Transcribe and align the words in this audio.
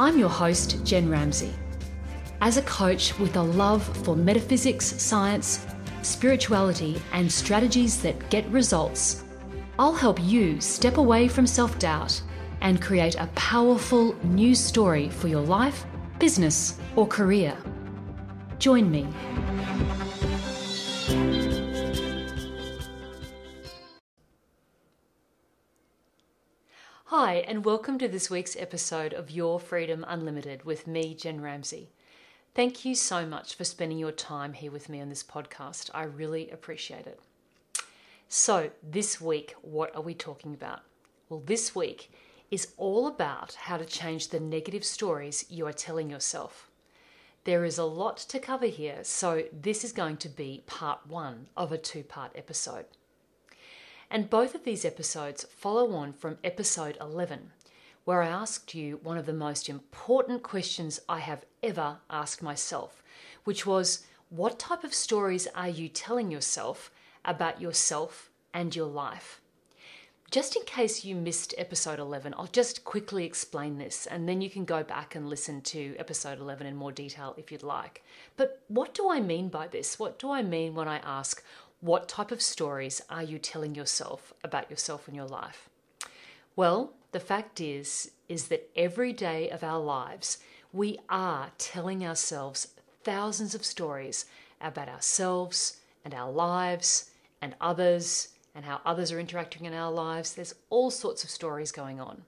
I'm 0.00 0.16
your 0.16 0.28
host, 0.28 0.84
Jen 0.84 1.10
Ramsey. 1.10 1.52
As 2.40 2.56
a 2.56 2.62
coach 2.62 3.18
with 3.18 3.34
a 3.34 3.42
love 3.42 3.82
for 4.04 4.14
metaphysics, 4.14 4.86
science, 4.86 5.66
spirituality, 6.02 7.02
and 7.12 7.30
strategies 7.30 8.00
that 8.02 8.30
get 8.30 8.46
results, 8.46 9.24
I'll 9.76 9.92
help 9.92 10.22
you 10.22 10.60
step 10.60 10.98
away 10.98 11.26
from 11.26 11.48
self 11.48 11.80
doubt 11.80 12.22
and 12.60 12.80
create 12.80 13.16
a 13.16 13.26
powerful 13.34 14.14
new 14.22 14.54
story 14.54 15.08
for 15.08 15.26
your 15.26 15.42
life, 15.42 15.84
business, 16.20 16.78
or 16.94 17.04
career. 17.04 17.56
Join 18.60 18.88
me. 18.88 19.08
Hi, 27.20 27.38
and 27.48 27.64
welcome 27.64 27.98
to 27.98 28.06
this 28.06 28.30
week's 28.30 28.56
episode 28.56 29.12
of 29.12 29.28
Your 29.28 29.58
Freedom 29.58 30.04
Unlimited 30.06 30.62
with 30.62 30.86
me, 30.86 31.14
Jen 31.14 31.40
Ramsey. 31.40 31.90
Thank 32.54 32.84
you 32.84 32.94
so 32.94 33.26
much 33.26 33.56
for 33.56 33.64
spending 33.64 33.98
your 33.98 34.12
time 34.12 34.52
here 34.52 34.70
with 34.70 34.88
me 34.88 35.00
on 35.00 35.08
this 35.08 35.24
podcast. 35.24 35.90
I 35.92 36.04
really 36.04 36.48
appreciate 36.48 37.08
it. 37.08 37.18
So, 38.28 38.70
this 38.88 39.20
week, 39.20 39.56
what 39.62 39.96
are 39.96 40.00
we 40.00 40.14
talking 40.14 40.54
about? 40.54 40.82
Well, 41.28 41.42
this 41.44 41.74
week 41.74 42.12
is 42.52 42.68
all 42.76 43.08
about 43.08 43.54
how 43.54 43.78
to 43.78 43.84
change 43.84 44.28
the 44.28 44.38
negative 44.38 44.84
stories 44.84 45.44
you 45.50 45.66
are 45.66 45.72
telling 45.72 46.08
yourself. 46.08 46.70
There 47.42 47.64
is 47.64 47.78
a 47.78 47.84
lot 47.84 48.18
to 48.18 48.38
cover 48.38 48.66
here, 48.66 49.02
so 49.02 49.42
this 49.52 49.82
is 49.82 49.90
going 49.90 50.18
to 50.18 50.28
be 50.28 50.62
part 50.66 51.00
one 51.04 51.48
of 51.56 51.72
a 51.72 51.78
two 51.78 52.04
part 52.04 52.30
episode. 52.36 52.84
And 54.10 54.30
both 54.30 54.54
of 54.54 54.64
these 54.64 54.84
episodes 54.86 55.44
follow 55.50 55.92
on 55.92 56.14
from 56.14 56.38
episode 56.42 56.96
11, 56.98 57.50
where 58.04 58.22
I 58.22 58.28
asked 58.28 58.74
you 58.74 59.00
one 59.02 59.18
of 59.18 59.26
the 59.26 59.34
most 59.34 59.68
important 59.68 60.42
questions 60.42 60.98
I 61.08 61.18
have 61.18 61.44
ever 61.62 61.98
asked 62.08 62.42
myself, 62.42 63.02
which 63.44 63.66
was 63.66 64.06
what 64.30 64.58
type 64.58 64.82
of 64.82 64.94
stories 64.94 65.46
are 65.54 65.68
you 65.68 65.88
telling 65.88 66.30
yourself 66.30 66.90
about 67.24 67.60
yourself 67.60 68.30
and 68.54 68.74
your 68.74 68.86
life? 68.86 69.42
Just 70.30 70.56
in 70.56 70.62
case 70.64 71.06
you 71.06 71.14
missed 71.14 71.54
episode 71.56 71.98
11, 71.98 72.34
I'll 72.36 72.46
just 72.48 72.84
quickly 72.84 73.24
explain 73.24 73.78
this 73.78 74.04
and 74.04 74.28
then 74.28 74.42
you 74.42 74.50
can 74.50 74.66
go 74.66 74.82
back 74.82 75.14
and 75.14 75.26
listen 75.26 75.62
to 75.62 75.96
episode 75.98 76.38
11 76.38 76.66
in 76.66 76.76
more 76.76 76.92
detail 76.92 77.34
if 77.38 77.50
you'd 77.50 77.62
like. 77.62 78.04
But 78.36 78.62
what 78.68 78.92
do 78.92 79.10
I 79.10 79.20
mean 79.20 79.48
by 79.48 79.68
this? 79.68 79.98
What 79.98 80.18
do 80.18 80.30
I 80.30 80.42
mean 80.42 80.74
when 80.74 80.86
I 80.86 80.98
ask, 80.98 81.42
what 81.80 82.08
type 82.08 82.32
of 82.32 82.42
stories 82.42 83.00
are 83.08 83.22
you 83.22 83.38
telling 83.38 83.74
yourself 83.74 84.32
about 84.42 84.70
yourself 84.70 85.06
and 85.06 85.16
your 85.16 85.26
life? 85.26 85.68
Well, 86.56 86.92
the 87.12 87.20
fact 87.20 87.60
is 87.60 88.10
is 88.28 88.48
that 88.48 88.68
every 88.76 89.12
day 89.12 89.48
of 89.48 89.62
our 89.62 89.80
lives 89.80 90.38
we 90.72 90.98
are 91.08 91.50
telling 91.56 92.04
ourselves 92.04 92.68
thousands 93.04 93.54
of 93.54 93.64
stories 93.64 94.26
about 94.60 94.88
ourselves 94.88 95.80
and 96.04 96.12
our 96.12 96.30
lives 96.30 97.10
and 97.40 97.54
others 97.60 98.28
and 98.54 98.64
how 98.64 98.80
others 98.84 99.12
are 99.12 99.20
interacting 99.20 99.64
in 99.64 99.72
our 99.72 99.92
lives. 99.92 100.34
There's 100.34 100.54
all 100.68 100.90
sorts 100.90 101.22
of 101.22 101.30
stories 101.30 101.70
going 101.70 102.00
on. 102.00 102.22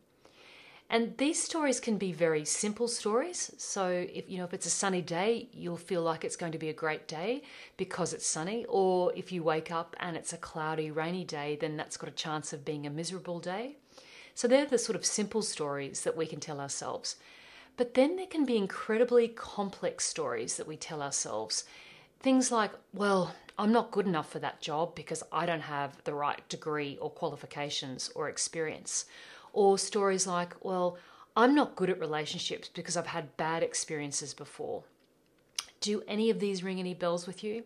And 0.92 1.16
these 1.18 1.40
stories 1.40 1.78
can 1.78 1.98
be 1.98 2.12
very 2.12 2.44
simple 2.44 2.88
stories. 2.88 3.52
So 3.58 3.86
if 4.12 4.28
you 4.28 4.38
know 4.38 4.44
if 4.44 4.52
it's 4.52 4.66
a 4.66 4.70
sunny 4.70 5.00
day, 5.00 5.48
you'll 5.52 5.76
feel 5.76 6.02
like 6.02 6.24
it's 6.24 6.34
going 6.34 6.50
to 6.50 6.58
be 6.58 6.68
a 6.68 6.74
great 6.74 7.06
day 7.06 7.42
because 7.76 8.12
it's 8.12 8.26
sunny, 8.26 8.66
or 8.68 9.12
if 9.14 9.30
you 9.30 9.44
wake 9.44 9.70
up 9.70 9.94
and 10.00 10.16
it's 10.16 10.32
a 10.32 10.36
cloudy, 10.36 10.90
rainy 10.90 11.22
day, 11.22 11.56
then 11.60 11.76
that's 11.76 11.96
got 11.96 12.10
a 12.10 12.12
chance 12.12 12.52
of 12.52 12.64
being 12.64 12.86
a 12.86 12.90
miserable 12.90 13.38
day. 13.38 13.76
So 14.34 14.48
they're 14.48 14.66
the 14.66 14.78
sort 14.78 14.96
of 14.96 15.06
simple 15.06 15.42
stories 15.42 16.02
that 16.02 16.16
we 16.16 16.26
can 16.26 16.40
tell 16.40 16.60
ourselves. 16.60 17.14
But 17.76 17.94
then 17.94 18.16
there 18.16 18.26
can 18.26 18.44
be 18.44 18.56
incredibly 18.56 19.28
complex 19.28 20.06
stories 20.06 20.56
that 20.56 20.66
we 20.66 20.76
tell 20.76 21.02
ourselves. 21.02 21.64
Things 22.18 22.50
like, 22.50 22.72
well, 22.92 23.36
I'm 23.56 23.70
not 23.70 23.92
good 23.92 24.06
enough 24.06 24.30
for 24.30 24.40
that 24.40 24.60
job 24.60 24.96
because 24.96 25.22
I 25.30 25.46
don't 25.46 25.60
have 25.60 26.02
the 26.02 26.14
right 26.14 26.46
degree 26.48 26.98
or 27.00 27.10
qualifications 27.10 28.10
or 28.16 28.28
experience 28.28 29.04
or 29.52 29.78
stories 29.78 30.26
like, 30.26 30.54
well, 30.64 30.96
I'm 31.36 31.54
not 31.54 31.76
good 31.76 31.90
at 31.90 32.00
relationships 32.00 32.68
because 32.68 32.96
I've 32.96 33.06
had 33.06 33.36
bad 33.36 33.62
experiences 33.62 34.34
before. 34.34 34.84
Do 35.80 36.02
any 36.06 36.28
of 36.30 36.40
these 36.40 36.62
ring 36.62 36.78
any 36.78 36.94
bells 36.94 37.26
with 37.26 37.42
you? 37.42 37.64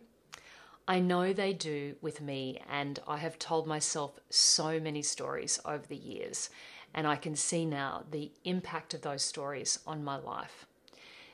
I 0.87 0.99
know 0.99 1.33
they 1.33 1.51
do 1.51 1.95
with 2.01 2.21
me, 2.21 2.61
and 2.69 2.99
I 3.07 3.17
have 3.17 3.39
told 3.39 3.65
myself 3.65 4.19
so 4.29 4.79
many 4.79 5.01
stories 5.01 5.59
over 5.65 5.85
the 5.87 5.95
years, 5.95 6.51
and 6.93 7.07
I 7.07 7.15
can 7.15 7.35
see 7.35 7.65
now 7.65 8.03
the 8.11 8.31
impact 8.43 8.93
of 8.93 9.01
those 9.01 9.23
stories 9.23 9.79
on 9.87 10.03
my 10.03 10.17
life. 10.17 10.67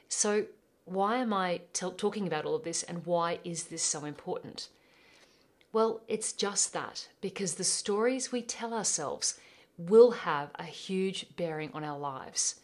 So, 0.08 0.46
why 0.86 1.18
am 1.18 1.34
I 1.34 1.62
t- 1.74 1.92
talking 1.98 2.28
about 2.28 2.46
all 2.46 2.56
of 2.56 2.64
this, 2.64 2.82
and 2.84 3.06
why 3.06 3.40
is 3.44 3.66
this 3.66 3.84
so 3.84 4.06
important? 4.06 4.70
Well, 5.74 6.02
it's 6.08 6.32
just 6.32 6.72
that, 6.74 7.10
because 7.20 7.56
the 7.56 7.66
stories 7.66 8.32
we 8.32 8.42
tell 8.42 8.74
ourselves 8.74 9.38
will 9.78 10.12
have 10.12 10.52
a 10.56 10.64
huge 10.64 11.36
bearing 11.36 11.72
on 11.74 11.84
our 11.84 11.98
lives. 11.98 12.56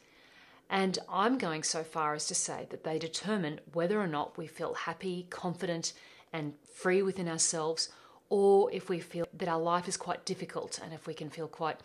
And 0.70 1.00
I'm 1.10 1.38
going 1.38 1.64
so 1.64 1.84
far 1.84 2.14
as 2.14 2.28
to 2.28 2.36
say 2.36 2.68
that 2.70 2.84
they 2.84 3.00
determine 3.00 3.62
whether 3.74 4.00
or 4.00 4.08
not 4.08 4.38
we 4.38 4.48
feel 4.48 4.74
happy, 4.74 5.28
confident, 5.30 5.94
and 6.34 6.54
free 6.74 7.02
within 7.02 7.30
ourselves, 7.30 7.90
or 8.30 8.72
if 8.74 8.90
we 8.90 9.00
feel 9.00 9.28
that 9.34 9.48
our 9.48 9.60
life 9.60 9.88
is 9.88 9.96
quite 9.96 10.26
difficult 10.26 10.80
and 10.84 10.94
if 10.94 11.08
we 11.08 11.14
can 11.14 11.30
feel 11.30 11.48
quite, 11.48 11.80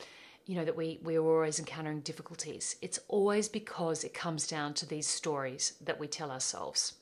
you 0.47 0.57
know, 0.57 0.65
that 0.65 0.77
we, 0.77 0.99
we 1.03 1.17
are 1.17 1.23
always 1.23 1.61
encountering 1.61 2.01
difficulties. 2.01 2.75
It's 2.83 2.99
always 3.07 3.49
because 3.49 4.03
it 4.03 4.15
comes 4.15 4.49
down 4.49 4.75
to 4.75 4.87
these 4.87 5.07
stories 5.07 5.75
that 5.81 6.01
we 6.01 6.09
tell 6.09 6.33
ourselves. 6.33 6.95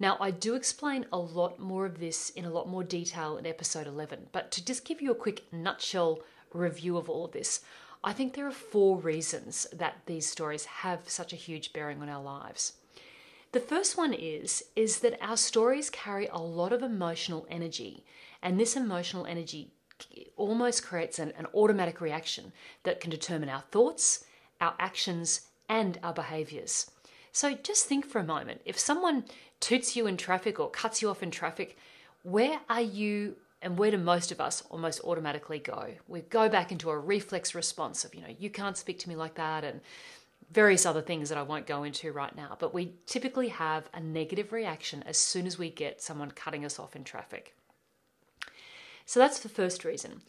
Now, 0.00 0.16
I 0.20 0.30
do 0.30 0.54
explain 0.54 1.06
a 1.12 1.18
lot 1.18 1.58
more 1.58 1.84
of 1.84 1.98
this 1.98 2.30
in 2.30 2.44
a 2.44 2.50
lot 2.50 2.68
more 2.68 2.84
detail 2.84 3.36
in 3.36 3.46
episode 3.46 3.86
11, 3.86 4.28
but 4.30 4.50
to 4.52 4.64
just 4.64 4.84
give 4.84 5.00
you 5.00 5.10
a 5.10 5.16
quick 5.16 5.42
nutshell 5.52 6.20
review 6.52 6.96
of 6.96 7.08
all 7.08 7.24
of 7.24 7.32
this, 7.32 7.60
I 8.02 8.12
think 8.12 8.34
there 8.34 8.46
are 8.46 8.52
four 8.52 8.98
reasons 8.98 9.66
that 9.72 10.02
these 10.06 10.28
stories 10.28 10.64
have 10.64 11.08
such 11.08 11.32
a 11.32 11.36
huge 11.36 11.72
bearing 11.72 12.00
on 12.00 12.08
our 12.08 12.22
lives. 12.22 12.74
The 13.52 13.60
first 13.60 13.96
one 13.96 14.12
is 14.12 14.64
is 14.76 15.00
that 15.00 15.18
our 15.22 15.36
stories 15.36 15.90
carry 15.90 16.26
a 16.28 16.38
lot 16.38 16.72
of 16.72 16.82
emotional 16.82 17.46
energy, 17.50 18.04
and 18.42 18.60
this 18.60 18.76
emotional 18.76 19.26
energy 19.26 19.72
almost 20.36 20.84
creates 20.84 21.18
an, 21.18 21.32
an 21.36 21.46
automatic 21.54 22.00
reaction 22.00 22.52
that 22.84 23.00
can 23.00 23.10
determine 23.10 23.48
our 23.48 23.64
thoughts, 23.72 24.24
our 24.60 24.74
actions, 24.78 25.48
and 25.68 25.98
our 26.02 26.12
behaviors. 26.12 26.90
So 27.32 27.54
just 27.54 27.86
think 27.86 28.06
for 28.06 28.20
a 28.20 28.24
moment 28.24 28.60
if 28.64 28.78
someone 28.78 29.24
toots 29.60 29.96
you 29.96 30.06
in 30.06 30.16
traffic 30.16 30.60
or 30.60 30.70
cuts 30.70 31.02
you 31.02 31.08
off 31.08 31.22
in 31.22 31.30
traffic, 31.30 31.76
where 32.22 32.60
are 32.68 32.82
you 32.82 33.36
and 33.60 33.76
where 33.76 33.90
do 33.90 33.98
most 33.98 34.30
of 34.30 34.40
us 34.40 34.62
almost 34.70 35.00
automatically 35.02 35.58
go? 35.58 35.94
We 36.06 36.20
go 36.20 36.48
back 36.48 36.70
into 36.70 36.90
a 36.90 36.98
reflex 36.98 37.54
response 37.54 38.04
of, 38.04 38.14
you 38.14 38.20
know, 38.20 38.34
you 38.38 38.50
can't 38.50 38.76
speak 38.76 38.98
to 39.00 39.08
me 39.08 39.16
like 39.16 39.34
that, 39.34 39.64
and 39.64 39.80
various 40.50 40.86
other 40.86 41.02
things 41.02 41.28
that 41.28 41.38
I 41.38 41.42
won't 41.42 41.66
go 41.66 41.82
into 41.82 42.12
right 42.12 42.34
now. 42.34 42.56
But 42.58 42.72
we 42.72 42.94
typically 43.06 43.48
have 43.48 43.88
a 43.92 44.00
negative 44.00 44.52
reaction 44.52 45.02
as 45.04 45.18
soon 45.18 45.46
as 45.46 45.58
we 45.58 45.70
get 45.70 46.00
someone 46.00 46.30
cutting 46.30 46.64
us 46.64 46.78
off 46.78 46.96
in 46.96 47.04
traffic. 47.04 47.54
So 49.04 49.20
that's 49.20 49.40
the 49.40 49.48
first 49.48 49.84
reason. 49.84 50.22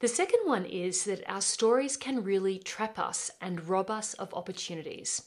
The 0.00 0.08
second 0.08 0.40
one 0.44 0.64
is 0.64 1.04
that 1.04 1.28
our 1.28 1.40
stories 1.40 1.96
can 1.96 2.22
really 2.22 2.58
trap 2.58 2.98
us 2.98 3.30
and 3.40 3.68
rob 3.68 3.90
us 3.90 4.14
of 4.14 4.32
opportunities. 4.32 5.22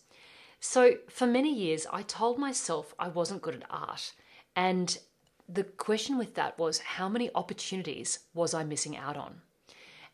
So, 0.62 0.96
for 1.10 1.26
many 1.26 1.54
years, 1.54 1.88
I 1.92 2.04
told 2.04 2.38
myself 2.38 2.94
I 3.00 3.08
wasn't 3.08 3.42
good 3.42 3.56
at 3.56 3.64
art. 3.70 4.14
And 4.56 4.98
the 5.54 5.64
question 5.64 6.18
with 6.18 6.36
that 6.36 6.58
was 6.58 6.80
how 6.80 7.10
many 7.10 7.30
opportunities 7.36 8.20
was 8.34 8.54
I 8.54 8.64
missing 8.64 8.96
out 8.96 9.18
on? 9.18 9.42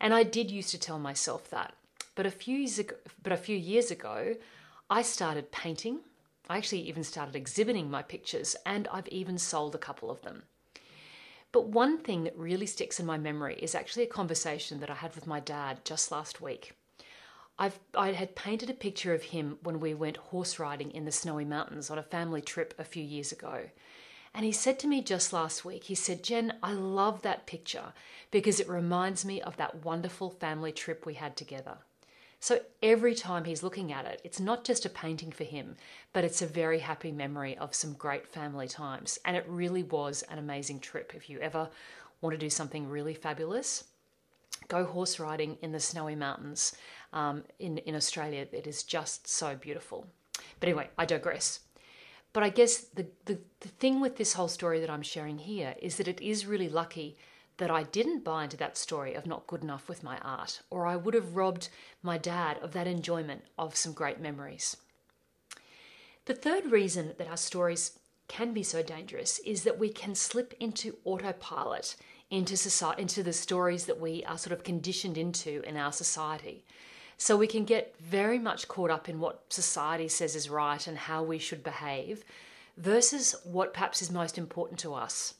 And 0.00 0.14
I 0.14 0.22
did 0.22 0.50
used 0.50 0.70
to 0.70 0.78
tell 0.78 0.98
myself 0.98 1.50
that. 1.50 1.74
But 2.14 2.26
a 2.26 2.30
few 2.30 2.58
years 2.58 2.78
ago, 2.78 2.96
but 3.22 3.32
a 3.32 3.36
few 3.36 3.56
years 3.56 3.90
ago, 3.90 4.34
I 4.90 5.02
started 5.02 5.52
painting. 5.52 6.00
I 6.48 6.56
actually 6.56 6.80
even 6.88 7.04
started 7.04 7.36
exhibiting 7.36 7.90
my 7.90 8.02
pictures 8.02 8.56
and 8.64 8.88
I've 8.88 9.08
even 9.08 9.38
sold 9.38 9.74
a 9.74 9.78
couple 9.78 10.10
of 10.10 10.22
them. 10.22 10.42
But 11.52 11.68
one 11.68 11.98
thing 11.98 12.24
that 12.24 12.36
really 12.36 12.66
sticks 12.66 13.00
in 13.00 13.06
my 13.06 13.18
memory 13.18 13.56
is 13.60 13.74
actually 13.74 14.04
a 14.04 14.08
conversation 14.08 14.80
that 14.80 14.90
I 14.90 14.94
had 14.94 15.14
with 15.14 15.26
my 15.26 15.40
dad 15.40 15.84
just 15.84 16.10
last 16.10 16.40
week. 16.40 16.72
I've, 17.58 17.78
I 17.94 18.12
had 18.12 18.36
painted 18.36 18.70
a 18.70 18.74
picture 18.74 19.14
of 19.14 19.22
him 19.22 19.58
when 19.62 19.80
we 19.80 19.94
went 19.94 20.16
horse 20.16 20.58
riding 20.58 20.90
in 20.90 21.04
the 21.04 21.12
snowy 21.12 21.44
mountains 21.44 21.90
on 21.90 21.98
a 21.98 22.02
family 22.02 22.40
trip 22.40 22.74
a 22.78 22.84
few 22.84 23.02
years 23.02 23.32
ago. 23.32 23.64
And 24.38 24.44
he 24.44 24.52
said 24.52 24.78
to 24.78 24.86
me 24.86 25.02
just 25.02 25.32
last 25.32 25.64
week, 25.64 25.82
he 25.82 25.96
said, 25.96 26.22
Jen, 26.22 26.54
I 26.62 26.72
love 26.72 27.22
that 27.22 27.44
picture 27.44 27.92
because 28.30 28.60
it 28.60 28.68
reminds 28.68 29.24
me 29.24 29.42
of 29.42 29.56
that 29.56 29.84
wonderful 29.84 30.30
family 30.30 30.70
trip 30.70 31.04
we 31.04 31.14
had 31.14 31.34
together. 31.34 31.78
So 32.38 32.60
every 32.80 33.16
time 33.16 33.46
he's 33.46 33.64
looking 33.64 33.92
at 33.92 34.04
it, 34.04 34.20
it's 34.22 34.38
not 34.38 34.62
just 34.62 34.86
a 34.86 34.90
painting 34.90 35.32
for 35.32 35.42
him, 35.42 35.74
but 36.12 36.22
it's 36.22 36.40
a 36.40 36.46
very 36.46 36.78
happy 36.78 37.10
memory 37.10 37.58
of 37.58 37.74
some 37.74 37.94
great 37.94 38.28
family 38.28 38.68
times. 38.68 39.18
And 39.24 39.36
it 39.36 39.44
really 39.48 39.82
was 39.82 40.22
an 40.30 40.38
amazing 40.38 40.78
trip. 40.78 41.14
If 41.16 41.28
you 41.28 41.40
ever 41.40 41.68
want 42.20 42.32
to 42.32 42.38
do 42.38 42.48
something 42.48 42.88
really 42.88 43.14
fabulous, 43.14 43.86
go 44.68 44.84
horse 44.84 45.18
riding 45.18 45.58
in 45.62 45.72
the 45.72 45.80
snowy 45.80 46.14
mountains 46.14 46.76
um, 47.12 47.42
in, 47.58 47.78
in 47.78 47.96
Australia. 47.96 48.46
It 48.52 48.68
is 48.68 48.84
just 48.84 49.26
so 49.26 49.56
beautiful. 49.56 50.06
But 50.60 50.68
anyway, 50.68 50.90
I 50.96 51.06
digress. 51.06 51.58
But 52.32 52.42
I 52.42 52.50
guess 52.50 52.78
the, 52.78 53.06
the, 53.24 53.38
the 53.60 53.68
thing 53.68 54.00
with 54.00 54.16
this 54.16 54.34
whole 54.34 54.48
story 54.48 54.80
that 54.80 54.90
I'm 54.90 55.02
sharing 55.02 55.38
here 55.38 55.74
is 55.80 55.96
that 55.96 56.08
it 56.08 56.20
is 56.20 56.46
really 56.46 56.68
lucky 56.68 57.16
that 57.56 57.70
I 57.70 57.82
didn't 57.82 58.24
buy 58.24 58.44
into 58.44 58.56
that 58.58 58.76
story 58.76 59.14
of 59.14 59.26
not 59.26 59.46
good 59.46 59.62
enough 59.62 59.88
with 59.88 60.04
my 60.04 60.18
art, 60.18 60.62
or 60.70 60.86
I 60.86 60.96
would 60.96 61.14
have 61.14 61.34
robbed 61.34 61.68
my 62.02 62.16
dad 62.16 62.58
of 62.62 62.72
that 62.72 62.86
enjoyment 62.86 63.42
of 63.58 63.74
some 63.74 63.92
great 63.92 64.20
memories. 64.20 64.76
The 66.26 66.34
third 66.34 66.66
reason 66.66 67.14
that 67.18 67.28
our 67.28 67.36
stories 67.36 67.98
can 68.28 68.52
be 68.52 68.62
so 68.62 68.82
dangerous 68.82 69.38
is 69.40 69.64
that 69.64 69.78
we 69.78 69.88
can 69.88 70.14
slip 70.14 70.54
into 70.60 70.98
autopilot 71.04 71.96
into 72.30 72.56
society, 72.56 73.02
into 73.02 73.22
the 73.22 73.32
stories 73.32 73.86
that 73.86 74.00
we 74.00 74.22
are 74.24 74.38
sort 74.38 74.52
of 74.52 74.64
conditioned 74.64 75.16
into 75.16 75.62
in 75.66 75.76
our 75.76 75.92
society. 75.92 76.64
So 77.20 77.36
we 77.36 77.48
can 77.48 77.64
get 77.64 77.94
very 78.00 78.38
much 78.38 78.68
caught 78.68 78.90
up 78.90 79.08
in 79.08 79.18
what 79.18 79.42
society 79.48 80.06
says 80.06 80.36
is 80.36 80.48
right 80.48 80.86
and 80.86 80.96
how 80.96 81.24
we 81.24 81.38
should 81.38 81.64
behave 81.64 82.24
versus 82.76 83.34
what 83.42 83.74
perhaps 83.74 84.00
is 84.00 84.10
most 84.10 84.38
important 84.38 84.78
to 84.80 84.94
us. 84.94 85.34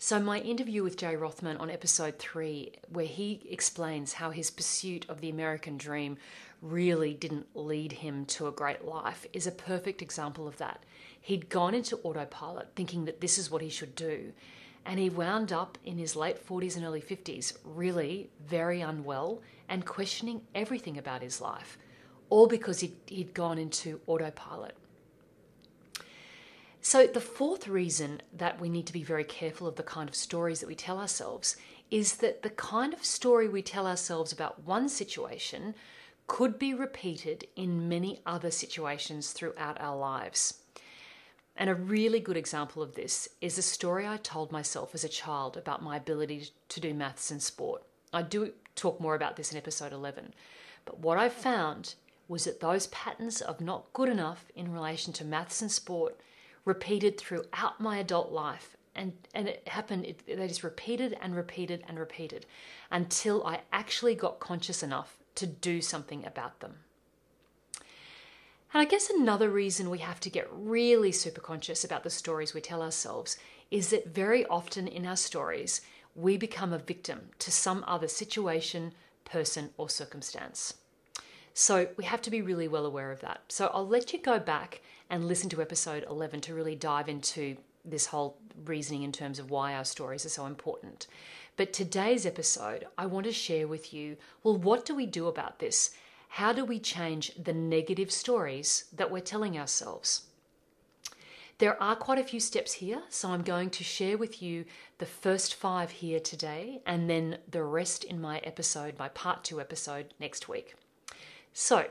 So, 0.00 0.20
my 0.20 0.38
interview 0.38 0.84
with 0.84 0.96
Jay 0.96 1.16
Rothman 1.16 1.56
on 1.56 1.70
episode 1.70 2.20
three, 2.20 2.72
where 2.88 3.04
he 3.04 3.46
explains 3.50 4.12
how 4.14 4.30
his 4.30 4.48
pursuit 4.48 5.04
of 5.08 5.20
the 5.20 5.28
American 5.28 5.76
dream 5.76 6.16
really 6.62 7.14
didn't 7.14 7.48
lead 7.54 7.92
him 7.92 8.24
to 8.26 8.46
a 8.46 8.52
great 8.52 8.84
life, 8.84 9.26
is 9.32 9.46
a 9.46 9.52
perfect 9.52 10.00
example 10.00 10.46
of 10.46 10.56
that. 10.58 10.84
He'd 11.20 11.48
gone 11.48 11.74
into 11.74 11.98
autopilot 11.98 12.68
thinking 12.76 13.06
that 13.06 13.20
this 13.20 13.38
is 13.38 13.50
what 13.50 13.60
he 13.60 13.68
should 13.68 13.96
do, 13.96 14.32
and 14.86 14.98
he 14.98 15.10
wound 15.10 15.52
up 15.52 15.78
in 15.84 15.98
his 15.98 16.16
late 16.16 16.46
40s 16.46 16.76
and 16.76 16.84
early 16.84 17.02
50s 17.02 17.56
really 17.64 18.30
very 18.46 18.80
unwell 18.80 19.40
and 19.68 19.84
questioning 19.84 20.42
everything 20.54 20.96
about 20.96 21.22
his 21.22 21.40
life, 21.40 21.78
all 22.30 22.46
because 22.46 22.80
he'd, 22.80 22.96
he'd 23.06 23.34
gone 23.34 23.58
into 23.58 24.00
autopilot. 24.06 24.76
So, 26.80 27.06
the 27.06 27.20
fourth 27.20 27.68
reason 27.68 28.22
that 28.32 28.60
we 28.60 28.68
need 28.68 28.86
to 28.86 28.92
be 28.92 29.02
very 29.02 29.24
careful 29.24 29.66
of 29.66 29.76
the 29.76 29.82
kind 29.82 30.08
of 30.08 30.14
stories 30.14 30.60
that 30.60 30.68
we 30.68 30.74
tell 30.74 30.98
ourselves 30.98 31.56
is 31.90 32.16
that 32.16 32.42
the 32.42 32.50
kind 32.50 32.94
of 32.94 33.04
story 33.04 33.48
we 33.48 33.62
tell 33.62 33.86
ourselves 33.86 34.32
about 34.32 34.64
one 34.64 34.88
situation 34.88 35.74
could 36.26 36.58
be 36.58 36.74
repeated 36.74 37.46
in 37.56 37.88
many 37.88 38.20
other 38.26 38.50
situations 38.50 39.32
throughout 39.32 39.80
our 39.80 39.96
lives. 39.96 40.62
And 41.58 41.68
a 41.68 41.74
really 41.74 42.20
good 42.20 42.36
example 42.36 42.82
of 42.84 42.94
this 42.94 43.28
is 43.40 43.58
a 43.58 43.62
story 43.62 44.06
I 44.06 44.18
told 44.18 44.52
myself 44.52 44.94
as 44.94 45.02
a 45.02 45.08
child 45.08 45.56
about 45.56 45.82
my 45.82 45.96
ability 45.96 46.50
to 46.68 46.80
do 46.80 46.94
maths 46.94 47.32
and 47.32 47.42
sport. 47.42 47.82
I 48.12 48.22
do 48.22 48.52
talk 48.76 49.00
more 49.00 49.16
about 49.16 49.34
this 49.34 49.50
in 49.50 49.58
episode 49.58 49.92
11. 49.92 50.34
But 50.84 51.00
what 51.00 51.18
I 51.18 51.28
found 51.28 51.96
was 52.28 52.44
that 52.44 52.60
those 52.60 52.86
patterns 52.86 53.40
of 53.40 53.60
not 53.60 53.92
good 53.92 54.08
enough 54.08 54.46
in 54.54 54.72
relation 54.72 55.12
to 55.14 55.24
maths 55.24 55.60
and 55.60 55.70
sport 55.70 56.20
repeated 56.64 57.18
throughout 57.18 57.80
my 57.80 57.98
adult 57.98 58.30
life. 58.30 58.76
And, 58.94 59.14
and 59.34 59.48
it 59.48 59.66
happened, 59.66 60.06
it, 60.06 60.24
they 60.26 60.46
just 60.46 60.62
repeated 60.62 61.18
and 61.20 61.34
repeated 61.34 61.82
and 61.88 61.98
repeated 61.98 62.46
until 62.92 63.44
I 63.44 63.62
actually 63.72 64.14
got 64.14 64.38
conscious 64.38 64.84
enough 64.84 65.18
to 65.34 65.46
do 65.46 65.80
something 65.80 66.24
about 66.24 66.60
them. 66.60 66.74
And 68.72 68.82
I 68.82 68.84
guess 68.84 69.08
another 69.08 69.48
reason 69.48 69.88
we 69.88 69.98
have 69.98 70.20
to 70.20 70.30
get 70.30 70.48
really 70.52 71.10
super 71.10 71.40
conscious 71.40 71.84
about 71.84 72.04
the 72.04 72.10
stories 72.10 72.52
we 72.52 72.60
tell 72.60 72.82
ourselves 72.82 73.38
is 73.70 73.90
that 73.90 74.14
very 74.14 74.44
often 74.46 74.86
in 74.86 75.06
our 75.06 75.16
stories, 75.16 75.80
we 76.14 76.36
become 76.36 76.72
a 76.72 76.78
victim 76.78 77.30
to 77.38 77.50
some 77.50 77.84
other 77.86 78.08
situation, 78.08 78.92
person, 79.24 79.70
or 79.78 79.88
circumstance. 79.88 80.74
So 81.54 81.88
we 81.96 82.04
have 82.04 82.22
to 82.22 82.30
be 82.30 82.42
really 82.42 82.68
well 82.68 82.86
aware 82.86 83.10
of 83.10 83.20
that. 83.20 83.40
So 83.48 83.70
I'll 83.72 83.88
let 83.88 84.12
you 84.12 84.20
go 84.20 84.38
back 84.38 84.80
and 85.10 85.26
listen 85.26 85.48
to 85.50 85.62
episode 85.62 86.04
11 86.08 86.42
to 86.42 86.54
really 86.54 86.76
dive 86.76 87.08
into 87.08 87.56
this 87.84 88.06
whole 88.06 88.36
reasoning 88.64 89.02
in 89.02 89.12
terms 89.12 89.38
of 89.38 89.50
why 89.50 89.74
our 89.74 89.84
stories 89.84 90.26
are 90.26 90.30
so 90.30 90.46
important. 90.46 91.06
But 91.56 91.72
today's 91.72 92.26
episode, 92.26 92.86
I 92.96 93.06
want 93.06 93.26
to 93.26 93.32
share 93.32 93.66
with 93.66 93.92
you 93.92 94.16
well, 94.42 94.56
what 94.56 94.84
do 94.84 94.94
we 94.94 95.06
do 95.06 95.26
about 95.26 95.58
this? 95.58 95.90
How 96.28 96.52
do 96.52 96.64
we 96.64 96.78
change 96.78 97.32
the 97.34 97.52
negative 97.52 98.12
stories 98.12 98.84
that 98.92 99.10
we're 99.10 99.20
telling 99.20 99.58
ourselves? 99.58 100.22
There 101.58 101.82
are 101.82 101.96
quite 101.96 102.20
a 102.20 102.24
few 102.24 102.38
steps 102.38 102.74
here, 102.74 103.02
so 103.08 103.30
I'm 103.30 103.42
going 103.42 103.70
to 103.70 103.82
share 103.82 104.16
with 104.16 104.40
you 104.40 104.64
the 104.98 105.06
first 105.06 105.54
five 105.54 105.90
here 105.90 106.20
today 106.20 106.80
and 106.86 107.10
then 107.10 107.38
the 107.50 107.64
rest 107.64 108.04
in 108.04 108.20
my 108.20 108.38
episode, 108.38 108.96
my 108.96 109.08
part 109.08 109.42
two 109.42 109.60
episode 109.60 110.14
next 110.20 110.48
week. 110.48 110.76
So, 111.52 111.86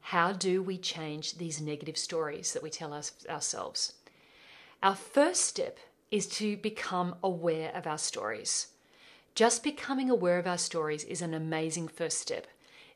how 0.00 0.32
do 0.32 0.62
we 0.62 0.76
change 0.76 1.38
these 1.38 1.60
negative 1.60 1.96
stories 1.96 2.52
that 2.52 2.62
we 2.62 2.70
tell 2.70 2.92
us, 2.92 3.12
ourselves? 3.30 3.92
Our 4.82 4.96
first 4.96 5.42
step 5.42 5.78
is 6.10 6.26
to 6.38 6.56
become 6.56 7.14
aware 7.22 7.70
of 7.74 7.86
our 7.86 7.98
stories. 7.98 8.68
Just 9.36 9.62
becoming 9.62 10.10
aware 10.10 10.38
of 10.38 10.46
our 10.46 10.58
stories 10.58 11.04
is 11.04 11.22
an 11.22 11.34
amazing 11.34 11.86
first 11.86 12.18
step. 12.18 12.48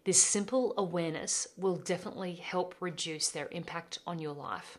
This 0.09 0.23
simple 0.23 0.73
awareness 0.79 1.49
will 1.59 1.77
definitely 1.77 2.37
help 2.37 2.75
reduce 2.81 3.29
their 3.29 3.49
impact 3.51 3.99
on 4.07 4.19
your 4.19 4.33
life. 4.33 4.79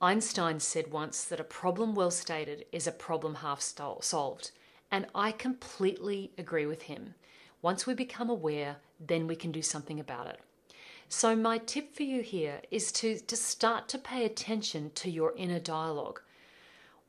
Einstein 0.00 0.58
said 0.58 0.90
once 0.90 1.22
that 1.22 1.38
a 1.38 1.44
problem 1.44 1.94
well 1.94 2.10
stated 2.10 2.66
is 2.72 2.88
a 2.88 2.90
problem 2.90 3.36
half 3.36 3.60
solved, 3.60 4.50
and 4.90 5.06
I 5.14 5.30
completely 5.30 6.32
agree 6.36 6.66
with 6.66 6.82
him. 6.82 7.14
Once 7.62 7.86
we 7.86 7.94
become 7.94 8.28
aware, 8.28 8.78
then 8.98 9.28
we 9.28 9.36
can 9.36 9.52
do 9.52 9.62
something 9.62 10.00
about 10.00 10.26
it. 10.26 10.40
So, 11.08 11.36
my 11.36 11.58
tip 11.58 11.94
for 11.94 12.02
you 12.02 12.22
here 12.22 12.62
is 12.68 12.90
to 12.94 13.20
just 13.20 13.44
start 13.44 13.86
to 13.90 13.96
pay 13.96 14.24
attention 14.24 14.90
to 14.96 15.08
your 15.08 15.36
inner 15.36 15.60
dialogue. 15.60 16.20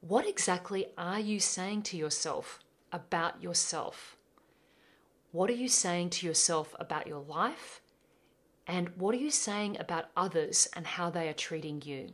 What 0.02 0.28
exactly 0.28 0.90
are 1.00 1.20
you 1.20 1.40
saying 1.40 1.82
to 1.90 1.98
yourself 1.98 2.60
about 2.92 3.42
yourself? 3.42 4.18
What 5.34 5.50
are 5.50 5.54
you 5.54 5.68
saying 5.68 6.12
to 6.12 6.28
yourself 6.28 6.76
about 6.80 7.08
your 7.08 7.22
life? 7.22 7.82
And 8.68 8.90
what 8.90 9.16
are 9.16 9.18
you 9.18 9.32
saying 9.32 9.78
about 9.80 10.12
others 10.16 10.70
and 10.76 10.86
how 10.86 11.10
they 11.10 11.28
are 11.28 11.34
treating 11.34 11.82
you? 11.84 12.10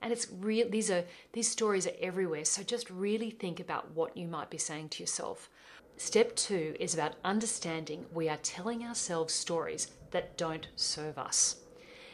And 0.00 0.10
it's 0.10 0.26
real 0.32 0.66
these 0.70 0.90
are 0.90 1.04
these 1.34 1.50
stories 1.50 1.86
are 1.86 1.92
everywhere. 2.00 2.46
So 2.46 2.62
just 2.62 2.88
really 2.88 3.28
think 3.28 3.60
about 3.60 3.90
what 3.90 4.16
you 4.16 4.26
might 4.26 4.48
be 4.48 4.56
saying 4.56 4.88
to 4.90 5.02
yourself. 5.02 5.50
Step 5.98 6.34
2 6.34 6.76
is 6.80 6.94
about 6.94 7.16
understanding 7.22 8.06
we 8.10 8.26
are 8.26 8.38
telling 8.38 8.82
ourselves 8.84 9.34
stories 9.34 9.88
that 10.12 10.38
don't 10.38 10.68
serve 10.76 11.18
us. 11.18 11.56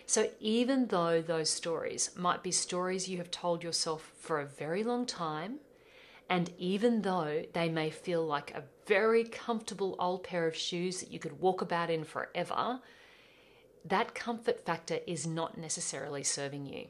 So, 0.07 0.29
even 0.41 0.89
though 0.89 1.23
those 1.23 1.51
stories 1.51 2.11
might 2.17 2.43
be 2.43 2.51
stories 2.51 3.09
you 3.09 3.19
have 3.19 3.31
told 3.31 3.63
yourself 3.63 4.11
for 4.19 4.41
a 4.41 4.47
very 4.47 4.83
long 4.83 5.07
time, 5.07 5.61
and 6.33 6.51
even 6.57 7.03
though 7.03 7.43
they 7.53 7.69
may 7.69 7.91
feel 7.91 8.25
like 8.25 8.53
a 8.53 8.65
very 8.87 9.23
comfortable 9.23 9.95
old 9.99 10.25
pair 10.25 10.47
of 10.47 10.57
shoes 10.57 11.01
that 11.01 11.11
you 11.13 11.19
could 11.19 11.43
walk 11.43 11.61
about 11.61 11.91
in 11.91 12.05
forever, 12.05 12.81
that 13.85 14.15
comfort 14.15 14.65
factor 14.65 15.01
is 15.07 15.27
not 15.27 15.59
necessarily 15.59 16.23
serving 16.23 16.65
you. 16.65 16.87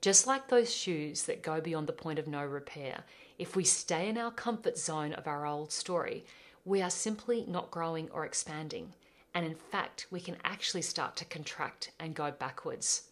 Just 0.00 0.26
like 0.26 0.48
those 0.48 0.74
shoes 0.74 1.26
that 1.26 1.44
go 1.44 1.60
beyond 1.60 1.86
the 1.86 1.92
point 1.92 2.18
of 2.18 2.26
no 2.26 2.44
repair, 2.44 3.04
if 3.38 3.54
we 3.54 3.62
stay 3.62 4.08
in 4.08 4.18
our 4.18 4.32
comfort 4.32 4.76
zone 4.76 5.12
of 5.12 5.28
our 5.28 5.46
old 5.46 5.70
story, 5.70 6.24
we 6.64 6.82
are 6.82 6.90
simply 6.90 7.44
not 7.46 7.70
growing 7.70 8.10
or 8.10 8.24
expanding. 8.24 8.94
And 9.32 9.46
in 9.46 9.54
fact, 9.54 10.08
we 10.10 10.18
can 10.18 10.38
actually 10.42 10.82
start 10.82 11.14
to 11.18 11.24
contract 11.24 11.92
and 12.00 12.16
go 12.16 12.32
backwards 12.32 13.02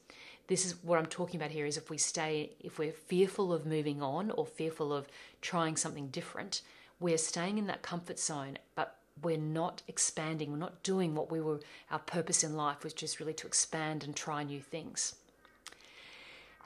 this 0.51 0.67
is 0.67 0.75
what 0.83 0.99
I'm 0.99 1.07
talking 1.07 1.41
about 1.41 1.53
here 1.53 1.65
is 1.65 1.77
if 1.77 1.91
we 1.91 1.97
stay, 1.97 2.51
if 2.59 2.77
we're 2.77 2.91
fearful 2.91 3.53
of 3.53 3.67
moving 3.67 4.03
on 4.03 4.33
or 4.33 4.45
fearful 4.45 4.93
of 4.93 5.07
trying 5.41 5.77
something 5.77 6.09
different, 6.09 6.63
we're 6.99 7.19
staying 7.19 7.57
in 7.57 7.69
that 7.69 7.83
comfort 7.83 8.19
zone, 8.19 8.59
but 8.75 8.97
we're 9.23 9.39
not 9.39 9.83
expanding. 9.87 10.51
We're 10.51 10.59
not 10.59 10.83
doing 10.83 11.15
what 11.15 11.31
we 11.31 11.41
were, 11.41 11.61
our 11.89 12.01
purpose 12.01 12.43
in 12.43 12.57
life 12.57 12.83
was 12.83 12.93
just 12.93 13.21
really 13.21 13.33
to 13.35 13.47
expand 13.47 14.03
and 14.03 14.17
try 14.17 14.43
new 14.43 14.61
things. 14.61 15.15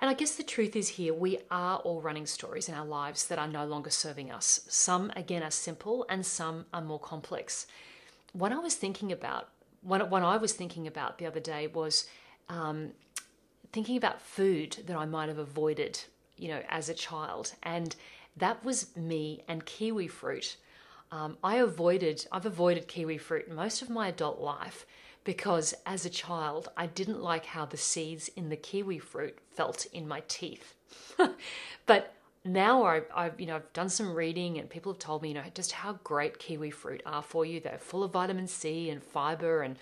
And 0.00 0.08
I 0.08 0.14
guess 0.14 0.34
the 0.34 0.42
truth 0.42 0.74
is 0.74 0.88
here, 0.88 1.12
we 1.12 1.40
are 1.50 1.76
all 1.76 2.00
running 2.00 2.24
stories 2.24 2.70
in 2.70 2.74
our 2.74 2.86
lives 2.86 3.26
that 3.26 3.38
are 3.38 3.46
no 3.46 3.66
longer 3.66 3.90
serving 3.90 4.30
us. 4.30 4.62
Some, 4.66 5.12
again, 5.14 5.42
are 5.42 5.50
simple 5.50 6.06
and 6.08 6.24
some 6.24 6.64
are 6.72 6.80
more 6.80 6.98
complex. 6.98 7.66
When 8.32 8.54
I 8.54 8.60
was 8.60 8.76
thinking 8.76 9.12
about 9.12 9.50
one 9.82 10.00
I 10.24 10.38
was 10.38 10.54
thinking 10.54 10.86
about 10.86 11.18
the 11.18 11.26
other 11.26 11.40
day 11.40 11.66
was 11.66 12.06
um, 12.48 12.92
thinking 13.74 13.96
about 13.96 14.22
food 14.22 14.76
that 14.86 14.96
I 14.96 15.04
might 15.04 15.28
have 15.28 15.38
avoided, 15.38 16.00
you 16.36 16.46
know, 16.46 16.62
as 16.68 16.88
a 16.88 16.94
child. 16.94 17.52
And 17.64 17.94
that 18.36 18.64
was 18.64 18.96
me 18.96 19.42
and 19.48 19.66
kiwi 19.66 20.06
fruit. 20.06 20.56
Um, 21.10 21.36
I 21.42 21.56
avoided, 21.56 22.24
I've 22.30 22.46
avoided 22.46 22.86
kiwi 22.86 23.18
fruit 23.18 23.50
most 23.50 23.82
of 23.82 23.90
my 23.90 24.08
adult 24.08 24.40
life 24.40 24.86
because 25.24 25.74
as 25.86 26.06
a 26.06 26.10
child, 26.10 26.68
I 26.76 26.86
didn't 26.86 27.20
like 27.20 27.46
how 27.46 27.64
the 27.66 27.76
seeds 27.76 28.28
in 28.36 28.48
the 28.48 28.56
kiwi 28.56 29.00
fruit 29.00 29.38
felt 29.50 29.86
in 29.92 30.06
my 30.06 30.22
teeth. 30.28 30.74
but 31.86 32.14
now 32.44 32.84
I, 32.84 33.02
I've 33.12 33.40
you 33.40 33.46
know 33.46 33.56
I've 33.56 33.72
done 33.72 33.88
some 33.88 34.14
reading 34.14 34.58
and 34.58 34.68
people 34.68 34.92
have 34.92 34.98
told 34.98 35.22
me 35.22 35.28
you 35.28 35.34
know 35.34 35.42
just 35.54 35.72
how 35.72 35.98
great 36.04 36.38
kiwi 36.38 36.70
fruit 36.70 37.02
are 37.06 37.22
for 37.22 37.44
you. 37.44 37.58
They're 37.58 37.78
full 37.78 38.04
of 38.04 38.12
vitamin 38.12 38.46
C 38.46 38.90
and 38.90 39.02
fiber, 39.02 39.62
and 39.62 39.76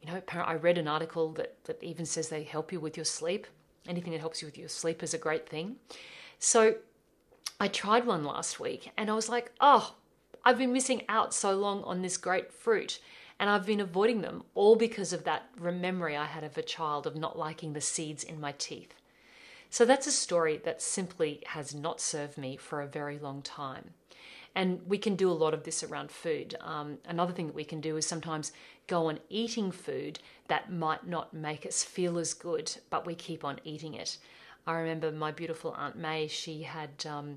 you 0.00 0.12
know 0.12 0.20
I 0.32 0.54
read 0.54 0.78
an 0.78 0.88
article 0.88 1.32
that 1.32 1.64
that 1.64 1.82
even 1.82 2.06
says 2.06 2.28
they 2.28 2.42
help 2.42 2.72
you 2.72 2.80
with 2.80 2.96
your 2.96 3.04
sleep. 3.04 3.46
Anything 3.88 4.12
that 4.12 4.20
helps 4.20 4.42
you 4.42 4.46
with 4.46 4.58
your 4.58 4.68
sleep 4.68 5.02
is 5.02 5.14
a 5.14 5.18
great 5.18 5.48
thing. 5.48 5.76
So 6.38 6.76
I 7.58 7.68
tried 7.68 8.04
one 8.04 8.24
last 8.24 8.60
week 8.60 8.90
and 8.96 9.10
I 9.10 9.14
was 9.14 9.28
like, 9.28 9.52
oh, 9.60 9.94
I've 10.44 10.58
been 10.58 10.72
missing 10.72 11.02
out 11.08 11.32
so 11.32 11.56
long 11.56 11.82
on 11.84 12.02
this 12.02 12.16
great 12.16 12.52
fruit. 12.52 13.00
And 13.38 13.50
I've 13.50 13.66
been 13.66 13.80
avoiding 13.80 14.22
them 14.22 14.44
all 14.54 14.76
because 14.76 15.12
of 15.12 15.24
that 15.24 15.50
memory 15.60 16.16
I 16.16 16.24
had 16.24 16.44
of 16.44 16.56
a 16.56 16.62
child 16.62 17.06
of 17.06 17.16
not 17.16 17.38
liking 17.38 17.72
the 17.72 17.80
seeds 17.80 18.24
in 18.24 18.40
my 18.40 18.52
teeth. 18.52 18.94
So 19.68 19.84
that's 19.84 20.06
a 20.06 20.12
story 20.12 20.58
that 20.64 20.80
simply 20.80 21.42
has 21.48 21.74
not 21.74 22.00
served 22.00 22.38
me 22.38 22.56
for 22.56 22.80
a 22.80 22.86
very 22.86 23.18
long 23.18 23.42
time. 23.42 23.90
And 24.56 24.80
we 24.88 24.96
can 24.96 25.16
do 25.16 25.30
a 25.30 25.32
lot 25.44 25.52
of 25.52 25.64
this 25.64 25.82
around 25.84 26.10
food. 26.10 26.56
Um, 26.62 26.96
another 27.06 27.32
thing 27.32 27.46
that 27.46 27.54
we 27.54 27.62
can 27.62 27.82
do 27.82 27.98
is 27.98 28.06
sometimes 28.06 28.52
go 28.86 29.10
on 29.10 29.20
eating 29.28 29.70
food 29.70 30.18
that 30.48 30.72
might 30.72 31.06
not 31.06 31.34
make 31.34 31.66
us 31.66 31.84
feel 31.84 32.18
as 32.18 32.32
good, 32.32 32.74
but 32.88 33.06
we 33.06 33.14
keep 33.14 33.44
on 33.44 33.60
eating 33.64 33.92
it. 33.92 34.16
I 34.66 34.78
remember 34.78 35.12
my 35.12 35.30
beautiful 35.30 35.72
Aunt 35.72 35.96
May. 35.96 36.26
She 36.26 36.62
had 36.62 37.04
um, 37.06 37.36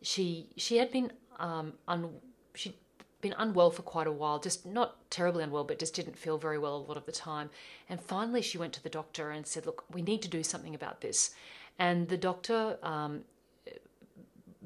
she 0.00 0.46
she 0.56 0.78
had 0.78 0.90
been 0.90 1.12
um, 1.38 1.74
un, 1.86 2.08
she'd 2.54 2.74
been 3.20 3.34
unwell 3.36 3.70
for 3.70 3.82
quite 3.82 4.06
a 4.06 4.12
while, 4.12 4.38
just 4.38 4.64
not 4.64 5.10
terribly 5.10 5.44
unwell, 5.44 5.64
but 5.64 5.78
just 5.78 5.94
didn't 5.94 6.18
feel 6.18 6.38
very 6.38 6.58
well 6.58 6.76
a 6.76 6.86
lot 6.88 6.96
of 6.96 7.04
the 7.04 7.12
time. 7.12 7.50
And 7.90 8.00
finally, 8.00 8.42
she 8.42 8.58
went 8.58 8.72
to 8.72 8.82
the 8.82 8.88
doctor 8.88 9.30
and 9.30 9.46
said, 9.46 9.66
"Look, 9.66 9.84
we 9.92 10.00
need 10.00 10.22
to 10.22 10.28
do 10.28 10.42
something 10.42 10.74
about 10.74 11.02
this." 11.02 11.34
And 11.78 12.08
the 12.08 12.16
doctor 12.16 12.78
um, 12.82 13.24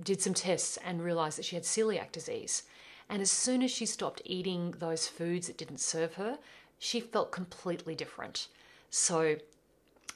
did 0.03 0.21
some 0.21 0.35
tests 0.35 0.79
and 0.85 1.03
realized 1.03 1.39
that 1.39 1.45
she 1.45 1.57
had 1.57 1.65
celiac 1.65 2.13
disease. 2.13 2.63
And 3.09 3.23
as 3.23 3.31
soon 3.31 3.63
as 3.63 3.71
she 3.71 3.87
stopped 3.87 4.23
eating 4.25 4.75
those 4.79 5.09
foods 5.09 5.47
that 5.47 5.57
didn't 5.57 5.81
serve 5.81 6.15
her, 6.15 6.39
she 6.79 7.01
felt 7.01 7.33
completely 7.33 7.95
different. 7.95 8.49
So 8.91 9.37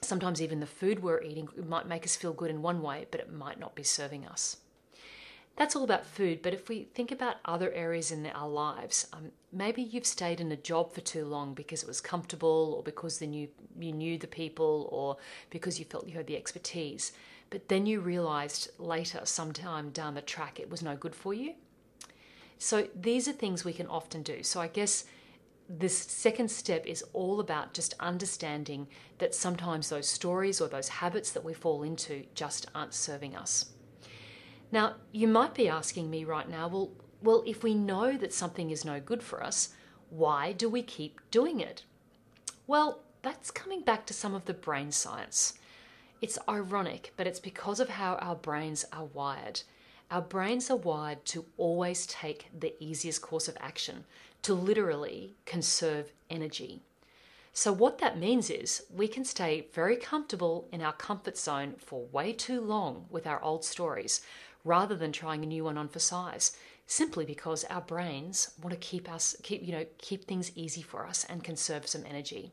sometimes 0.01 0.43
even 0.43 0.61
the 0.61 0.67
food 0.67 1.03
we're 1.03 1.23
eating 1.23 1.49
might 1.69 1.89
make 1.89 2.05
us 2.05 2.17
feel 2.17 2.33
good 2.33 2.51
in 2.51 2.63
one 2.63 2.83
way, 2.83 3.07
but 3.11 3.21
it 3.21 3.33
might 3.33 3.59
not 3.59 3.75
be 3.75 3.83
serving 3.83 4.27
us. 4.27 4.59
That's 5.57 5.77
all 5.77 5.85
about 5.85 6.07
food, 6.07 6.41
but 6.41 6.55
if 6.55 6.69
we 6.71 6.85
think 6.95 7.13
about 7.13 7.37
other 7.45 7.71
areas 7.73 8.11
in 8.11 8.25
our 8.27 8.49
lives, 8.49 9.07
um, 9.13 9.33
maybe 9.53 9.83
you've 9.83 10.07
stayed 10.07 10.41
in 10.41 10.51
a 10.51 10.57
job 10.57 10.95
for 10.95 11.03
too 11.03 11.27
long 11.27 11.53
because 11.53 11.83
it 11.83 11.89
was 11.89 12.01
comfortable, 12.01 12.75
or 12.77 12.83
because 12.83 13.19
then 13.19 13.35
you, 13.35 13.49
you 13.79 13.93
knew 13.93 14.17
the 14.17 14.27
people, 14.27 14.89
or 14.91 15.19
because 15.51 15.79
you 15.79 15.85
felt 15.85 16.09
you 16.09 16.15
had 16.15 16.27
the 16.27 16.39
expertise. 16.39 17.13
But 17.53 17.69
then 17.69 17.85
you 17.85 18.01
realized 18.01 18.71
later, 18.79 19.21
sometime 19.25 19.91
down 19.91 20.15
the 20.15 20.23
track, 20.23 20.59
it 20.59 20.71
was 20.71 20.83
no 20.83 20.97
good 20.97 21.15
for 21.15 21.35
you. 21.35 21.53
So 22.57 22.89
these 22.99 23.29
are 23.29 23.33
things 23.33 23.63
we 23.63 23.75
can 23.75 23.87
often 23.89 24.23
do. 24.23 24.43
So 24.43 24.59
I 24.59 24.69
guess 24.69 25.05
this 25.69 25.99
second 25.99 26.51
step 26.51 26.87
is 26.87 27.05
all 27.13 27.41
about 27.41 27.75
just 27.75 27.93
understanding 28.01 28.89
that 29.19 29.35
sometimes 29.35 29.91
those 29.91 30.09
stories 30.09 30.63
or 30.63 30.69
those 30.69 30.89
habits 30.89 31.31
that 31.33 31.45
we 31.45 31.53
fall 31.53 31.83
into 31.83 32.25
just 32.35 32.69
aren't 32.75 32.95
serving 32.95 33.37
us. 33.37 33.67
Now, 34.71 34.95
you 35.13 35.29
might 35.29 35.53
be 35.53 35.69
asking 35.69 36.09
me 36.09 36.25
right 36.25 36.49
now, 36.49 36.69
well, 36.69 36.93
well, 37.23 37.45
if 37.47 37.63
we 37.63 37.75
know 37.75 38.17
that 38.17 38.33
something 38.33 38.71
is 38.71 38.83
no 38.83 38.99
good 38.99 39.23
for 39.23 39.43
us, 39.43 39.75
why 40.09 40.53
do 40.53 40.71
we 40.71 40.83
keep 40.83 41.21
doing 41.31 41.61
it? 41.61 41.85
Well, 42.67 43.03
that's 43.21 43.51
coming 43.51 43.83
back 43.83 44.07
to 44.07 44.15
some 44.15 44.35
of 44.35 44.47
the 44.47 44.55
brain 44.55 44.91
science. 44.91 45.59
It's 46.23 46.39
ironic, 46.49 47.13
but 47.17 47.27
it's 47.27 47.41
because 47.41 47.81
of 47.81 47.89
how 47.89 48.15
our 48.15 48.37
brains 48.37 48.85
are 48.93 49.07
wired. 49.07 49.63
Our 50.09 50.21
brains 50.21 50.71
are 50.71 50.77
wired 50.77 51.25
to 51.27 51.47
always 51.57 52.07
take 52.07 52.47
the 52.57 52.75
easiest 52.79 53.21
course 53.21 53.49
of 53.49 53.57
action, 53.59 54.05
to 54.43 54.55
literally 54.55 55.35
conserve 55.47 56.13
energy. 56.31 56.81
So, 57.53 57.73
what 57.73 57.99
that 57.99 58.21
means 58.21 58.51
is 58.51 58.85
we 58.95 59.09
can 59.09 59.25
stay 59.25 59.67
very 59.75 59.97
comfortable 59.97 60.69
in 60.71 60.81
our 60.81 60.93
comfort 60.93 61.37
zone 61.37 61.75
for 61.79 62.07
way 62.13 62.33
too 62.33 62.61
long 62.61 63.07
with 63.11 63.27
our 63.27 63.43
old 63.43 63.65
stories 63.65 64.21
rather 64.65 64.95
than 64.95 65.11
trying 65.11 65.43
a 65.43 65.47
new 65.47 65.65
one 65.65 65.77
on 65.77 65.89
for 65.89 65.99
size 65.99 66.57
simply 66.87 67.25
because 67.25 67.65
our 67.65 67.81
brains 67.81 68.51
want 68.63 68.73
to 68.73 68.89
keep 68.89 69.11
us 69.11 69.35
keep 69.43 69.61
you 69.67 69.73
know 69.73 69.87
keep 69.99 70.25
things 70.25 70.53
easy 70.55 70.83
for 70.83 71.05
us 71.05 71.25
and 71.29 71.43
conserve 71.43 71.87
some 71.87 72.05
energy 72.07 72.53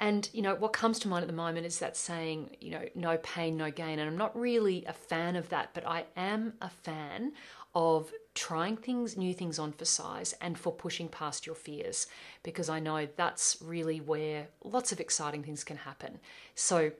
and 0.00 0.28
you 0.32 0.42
know 0.42 0.54
what 0.56 0.72
comes 0.72 0.98
to 0.98 1.08
mind 1.08 1.22
at 1.22 1.28
the 1.28 1.34
moment 1.34 1.64
is 1.66 1.78
that 1.78 1.96
saying 1.96 2.56
you 2.60 2.70
know 2.70 2.82
no 2.94 3.16
pain 3.18 3.56
no 3.56 3.70
gain 3.70 3.98
and 3.98 4.08
i'm 4.08 4.16
not 4.16 4.36
really 4.38 4.84
a 4.86 4.92
fan 4.92 5.36
of 5.36 5.48
that 5.50 5.70
but 5.74 5.86
i 5.86 6.04
am 6.16 6.52
a 6.60 6.70
fan 6.70 7.32
of 7.74 8.10
trying 8.34 8.76
things 8.76 9.16
new 9.16 9.32
things 9.32 9.58
on 9.58 9.70
for 9.70 9.84
size 9.84 10.34
and 10.40 10.58
for 10.58 10.72
pushing 10.72 11.08
past 11.08 11.46
your 11.46 11.54
fears 11.54 12.06
because 12.42 12.68
i 12.68 12.80
know 12.80 13.06
that's 13.16 13.56
really 13.60 14.00
where 14.00 14.48
lots 14.64 14.90
of 14.90 14.98
exciting 14.98 15.42
things 15.42 15.62
can 15.62 15.76
happen 15.76 16.18
so 16.54 16.90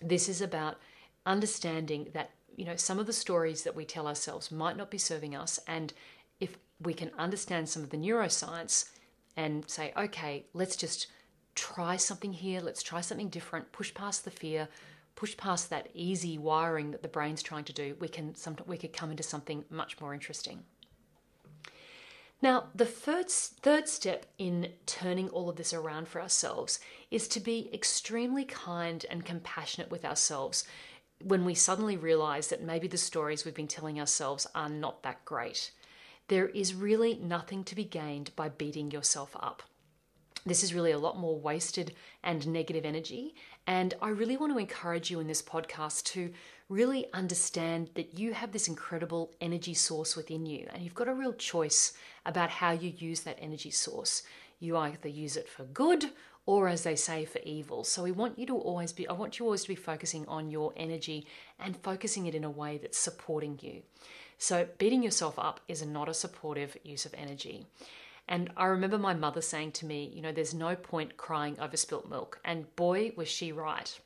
this 0.00 0.28
is 0.28 0.40
about 0.40 0.78
understanding 1.26 2.08
that 2.12 2.30
you 2.58 2.64
know, 2.64 2.74
some 2.74 2.98
of 2.98 3.06
the 3.06 3.12
stories 3.12 3.62
that 3.62 3.76
we 3.76 3.84
tell 3.84 4.08
ourselves 4.08 4.50
might 4.50 4.76
not 4.76 4.90
be 4.90 4.98
serving 4.98 5.36
us. 5.36 5.60
And 5.68 5.92
if 6.40 6.58
we 6.82 6.92
can 6.92 7.12
understand 7.16 7.68
some 7.68 7.84
of 7.84 7.90
the 7.90 7.96
neuroscience 7.96 8.90
and 9.36 9.62
say, 9.70 9.92
okay, 9.96 10.44
let's 10.54 10.74
just 10.74 11.06
try 11.54 11.96
something 11.96 12.32
here, 12.32 12.60
let's 12.60 12.82
try 12.82 13.00
something 13.00 13.28
different, 13.28 13.72
push 13.72 13.92
past 13.94 14.24
the 14.24 14.30
fear, 14.30 14.68
push 15.16 15.36
past 15.36 15.70
that 15.70 15.88
easy 15.94 16.38
wiring 16.38 16.92
that 16.92 17.02
the 17.02 17.08
brain's 17.08 17.42
trying 17.42 17.64
to 17.64 17.72
do, 17.72 17.96
we 17.98 18.08
can 18.08 18.34
we 18.66 18.78
could 18.78 18.92
come 18.92 19.10
into 19.10 19.22
something 19.22 19.64
much 19.68 20.00
more 20.00 20.14
interesting. 20.14 20.62
Now, 22.40 22.68
the 22.72 22.86
third, 22.86 23.28
third 23.28 23.88
step 23.88 24.26
in 24.38 24.68
turning 24.86 25.28
all 25.30 25.50
of 25.50 25.56
this 25.56 25.74
around 25.74 26.06
for 26.06 26.22
ourselves 26.22 26.78
is 27.10 27.26
to 27.28 27.40
be 27.40 27.68
extremely 27.74 28.44
kind 28.44 29.04
and 29.10 29.24
compassionate 29.24 29.90
with 29.90 30.04
ourselves 30.04 30.62
when 31.20 31.44
we 31.44 31.54
suddenly 31.54 31.96
realize 31.96 32.46
that 32.48 32.62
maybe 32.62 32.86
the 32.86 32.96
stories 32.96 33.44
we've 33.44 33.54
been 33.54 33.66
telling 33.66 33.98
ourselves 33.98 34.46
are 34.54 34.68
not 34.68 35.02
that 35.02 35.24
great. 35.24 35.72
There 36.28 36.48
is 36.48 36.74
really 36.74 37.16
nothing 37.16 37.64
to 37.64 37.74
be 37.74 37.84
gained 37.84 38.30
by 38.36 38.50
beating 38.50 38.92
yourself 38.92 39.34
up. 39.34 39.64
This 40.46 40.62
is 40.62 40.74
really 40.74 40.92
a 40.92 40.98
lot 40.98 41.18
more 41.18 41.38
wasted 41.38 41.94
and 42.22 42.46
negative 42.46 42.84
energy. 42.84 43.34
And 43.66 43.94
I 44.00 44.10
really 44.10 44.36
want 44.36 44.52
to 44.52 44.58
encourage 44.58 45.10
you 45.10 45.20
in 45.20 45.26
this 45.26 45.42
podcast 45.42 46.04
to 46.12 46.32
really 46.68 47.06
understand 47.12 47.90
that 47.94 48.18
you 48.18 48.32
have 48.32 48.52
this 48.52 48.68
incredible 48.68 49.32
energy 49.40 49.74
source 49.74 50.16
within 50.16 50.46
you, 50.46 50.66
and 50.72 50.82
you've 50.82 50.94
got 50.94 51.08
a 51.08 51.14
real 51.14 51.32
choice 51.32 51.92
about 52.26 52.50
how 52.50 52.72
you 52.72 52.92
use 52.96 53.20
that 53.20 53.38
energy 53.40 53.70
source. 53.70 54.22
You 54.60 54.76
either 54.76 55.08
use 55.08 55.36
it 55.36 55.48
for 55.48 55.64
good 55.64 56.10
or 56.46 56.68
as 56.68 56.82
they 56.82 56.96
say 56.96 57.26
for 57.26 57.40
evil. 57.44 57.84
So 57.84 58.02
we 58.02 58.10
want 58.10 58.38
you 58.38 58.46
to 58.46 58.56
always 58.56 58.92
be 58.92 59.06
I 59.06 59.12
want 59.12 59.38
you 59.38 59.44
always 59.44 59.62
to 59.62 59.68
be 59.68 59.74
focusing 59.74 60.26
on 60.28 60.50
your 60.50 60.72
energy 60.76 61.26
and 61.60 61.76
focusing 61.76 62.26
it 62.26 62.34
in 62.34 62.44
a 62.44 62.50
way 62.50 62.78
that's 62.78 62.98
supporting 62.98 63.58
you. 63.60 63.82
So 64.38 64.66
beating 64.78 65.02
yourself 65.02 65.38
up 65.38 65.60
is 65.68 65.84
not 65.84 66.08
a 66.08 66.14
supportive 66.14 66.76
use 66.84 67.04
of 67.04 67.14
energy. 67.14 67.66
And 68.28 68.50
I 68.56 68.66
remember 68.66 68.98
my 68.98 69.14
mother 69.14 69.40
saying 69.40 69.72
to 69.72 69.86
me, 69.86 70.12
you 70.14 70.20
know, 70.20 70.32
there's 70.32 70.52
no 70.52 70.76
point 70.76 71.16
crying 71.16 71.58
over 71.58 71.76
spilt 71.76 72.08
milk. 72.08 72.40
And 72.44 72.74
boy, 72.76 73.12
was 73.16 73.28
she 73.28 73.52
right. 73.52 73.98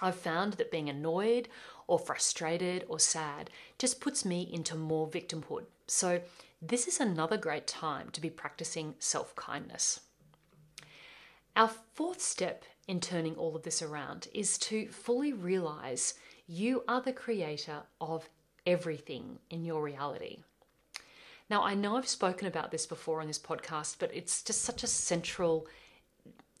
I've 0.00 0.16
found 0.16 0.54
that 0.54 0.70
being 0.70 0.88
annoyed 0.88 1.48
or 1.86 1.98
frustrated 1.98 2.84
or 2.88 2.98
sad 2.98 3.50
just 3.78 4.00
puts 4.00 4.24
me 4.24 4.48
into 4.52 4.76
more 4.76 5.08
victimhood. 5.08 5.64
So, 5.86 6.20
this 6.64 6.86
is 6.86 7.00
another 7.00 7.36
great 7.36 7.66
time 7.66 8.10
to 8.10 8.20
be 8.20 8.30
practicing 8.30 8.94
self 9.00 9.34
kindness. 9.34 10.00
Our 11.56 11.68
fourth 11.68 12.22
step 12.22 12.64
in 12.86 13.00
turning 13.00 13.34
all 13.34 13.56
of 13.56 13.64
this 13.64 13.82
around 13.82 14.28
is 14.32 14.56
to 14.58 14.88
fully 14.88 15.32
realize 15.32 16.14
you 16.46 16.84
are 16.86 17.00
the 17.00 17.12
creator 17.12 17.82
of 18.00 18.28
everything 18.64 19.40
in 19.50 19.64
your 19.64 19.82
reality. 19.82 20.38
Now, 21.50 21.62
I 21.62 21.74
know 21.74 21.96
I've 21.96 22.08
spoken 22.08 22.46
about 22.48 22.70
this 22.70 22.86
before 22.86 23.20
on 23.20 23.26
this 23.26 23.38
podcast, 23.38 23.96
but 23.98 24.10
it's 24.14 24.42
just 24.42 24.62
such 24.62 24.82
a 24.82 24.86
central 24.86 25.66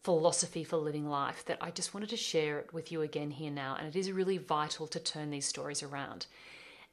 philosophy 0.02 0.64
for 0.64 0.76
living 0.76 1.08
life 1.08 1.44
that 1.46 1.58
I 1.60 1.70
just 1.70 1.94
wanted 1.94 2.10
to 2.10 2.16
share 2.16 2.58
it 2.58 2.74
with 2.74 2.90
you 2.92 3.02
again 3.02 3.30
here 3.30 3.50
now. 3.50 3.76
And 3.78 3.88
it 3.88 3.96
is 3.96 4.10
really 4.12 4.38
vital 4.38 4.86
to 4.88 5.00
turn 5.00 5.30
these 5.30 5.46
stories 5.46 5.82
around. 5.82 6.26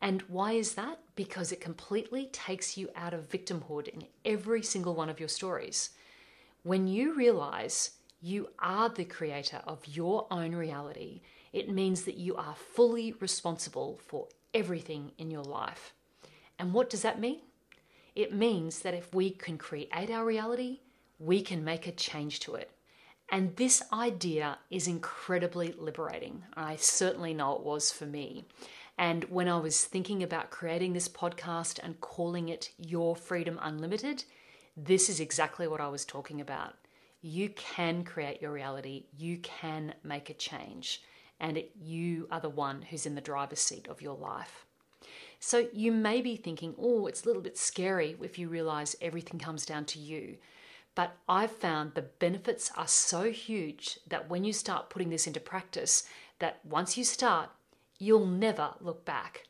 And 0.02 0.22
why 0.24 0.54
is 0.54 0.76
that? 0.76 1.00
Because 1.16 1.52
it 1.52 1.60
completely 1.60 2.28
takes 2.28 2.78
you 2.78 2.90
out 2.96 3.14
of 3.14 3.30
victimhood 3.30 3.88
in 3.90 4.06
every 4.24 4.62
single 4.64 4.96
one 4.96 5.10
of 5.10 5.20
your 5.20 5.30
stories 5.30 5.90
When 6.64 6.88
you 6.88 7.14
realize 7.16 7.92
you 8.22 8.50
are 8.60 8.90
the 8.90 9.06
creator 9.06 9.62
of 9.66 9.88
your 9.88 10.28
own 10.30 10.54
reality, 10.54 11.22
it 11.54 11.70
means 11.70 12.04
that 12.04 12.18
you 12.18 12.36
are 12.36 12.56
fully 12.56 13.14
responsible 13.14 14.00
for 14.08 14.28
everything 14.54 15.12
in 15.18 15.32
your 15.32 15.44
life. 15.44 15.94
And 16.58 16.74
what 16.74 16.90
does 16.90 17.02
that 17.04 17.20
mean? 17.20 17.40
It 18.20 18.34
means 18.34 18.80
that 18.80 18.94
if 18.94 19.14
we 19.14 19.30
can 19.30 19.58
create 19.58 20.12
our 20.12 20.26
reality, 20.26 20.82
we 21.20 21.42
can 21.42 21.64
make 21.64 21.88
a 21.88 21.94
change 21.94 22.42
to 22.42 22.56
it. 22.56 22.70
And 23.32 23.56
this 23.56 23.82
idea 23.94 24.58
is 24.70 24.90
incredibly 24.90 25.72
liberating. 25.72 26.44
I 26.54 26.76
certainly 26.76 27.34
know 27.34 27.56
it 27.56 27.64
was 27.64 27.94
for 27.94 28.06
me. 28.06 28.44
And 28.98 29.24
when 29.30 29.48
I 29.48 29.56
was 29.56 29.86
thinking 29.86 30.22
about 30.22 30.52
creating 30.52 30.92
this 30.92 31.08
podcast 31.08 31.80
and 31.82 32.02
calling 32.02 32.50
it 32.50 32.72
Your 32.78 33.16
Freedom 33.16 33.58
Unlimited, 33.62 34.26
this 34.76 35.08
is 35.08 35.22
exactly 35.22 35.70
what 35.70 35.80
I 35.80 35.88
was 35.88 36.04
talking 36.04 36.42
about. 36.42 36.74
You 37.22 37.48
can 37.52 38.04
create 38.04 38.42
your 38.42 38.52
reality, 38.52 39.06
you 39.18 39.38
can 39.38 39.94
make 40.04 40.30
a 40.30 40.34
change, 40.34 41.04
and 41.40 41.64
you 41.74 42.28
are 42.32 42.42
the 42.42 42.50
one 42.50 42.82
who's 42.82 43.06
in 43.06 43.16
the 43.16 43.22
driver's 43.22 43.62
seat 43.62 43.88
of 43.88 44.02
your 44.02 44.18
life. 44.18 44.66
So 45.40 45.68
you 45.72 45.92
may 45.92 46.22
be 46.22 46.36
thinking, 46.36 46.76
oh, 46.78 47.08
it's 47.08 47.24
a 47.24 47.28
little 47.28 47.42
bit 47.42 47.58
scary 47.58 48.16
if 48.22 48.38
you 48.38 48.50
realize 48.50 48.96
everything 49.02 49.40
comes 49.40 49.66
down 49.66 49.86
to 49.86 50.00
you. 50.00 50.38
But 50.96 51.16
I've 51.30 51.52
found 51.52 51.94
the 51.94 52.02
benefits 52.02 52.72
are 52.76 52.88
so 52.88 53.32
huge 53.32 54.00
that 54.08 54.30
when 54.30 54.44
you 54.44 54.52
start 54.52 54.90
putting 54.90 55.10
this 55.10 55.28
into 55.28 55.40
practice, 55.40 56.04
that 56.40 56.60
once 56.66 56.98
you 56.98 57.04
start, 57.04 57.50
you'll 58.00 58.26
never 58.26 58.72
look 58.82 59.06
back 59.06 59.46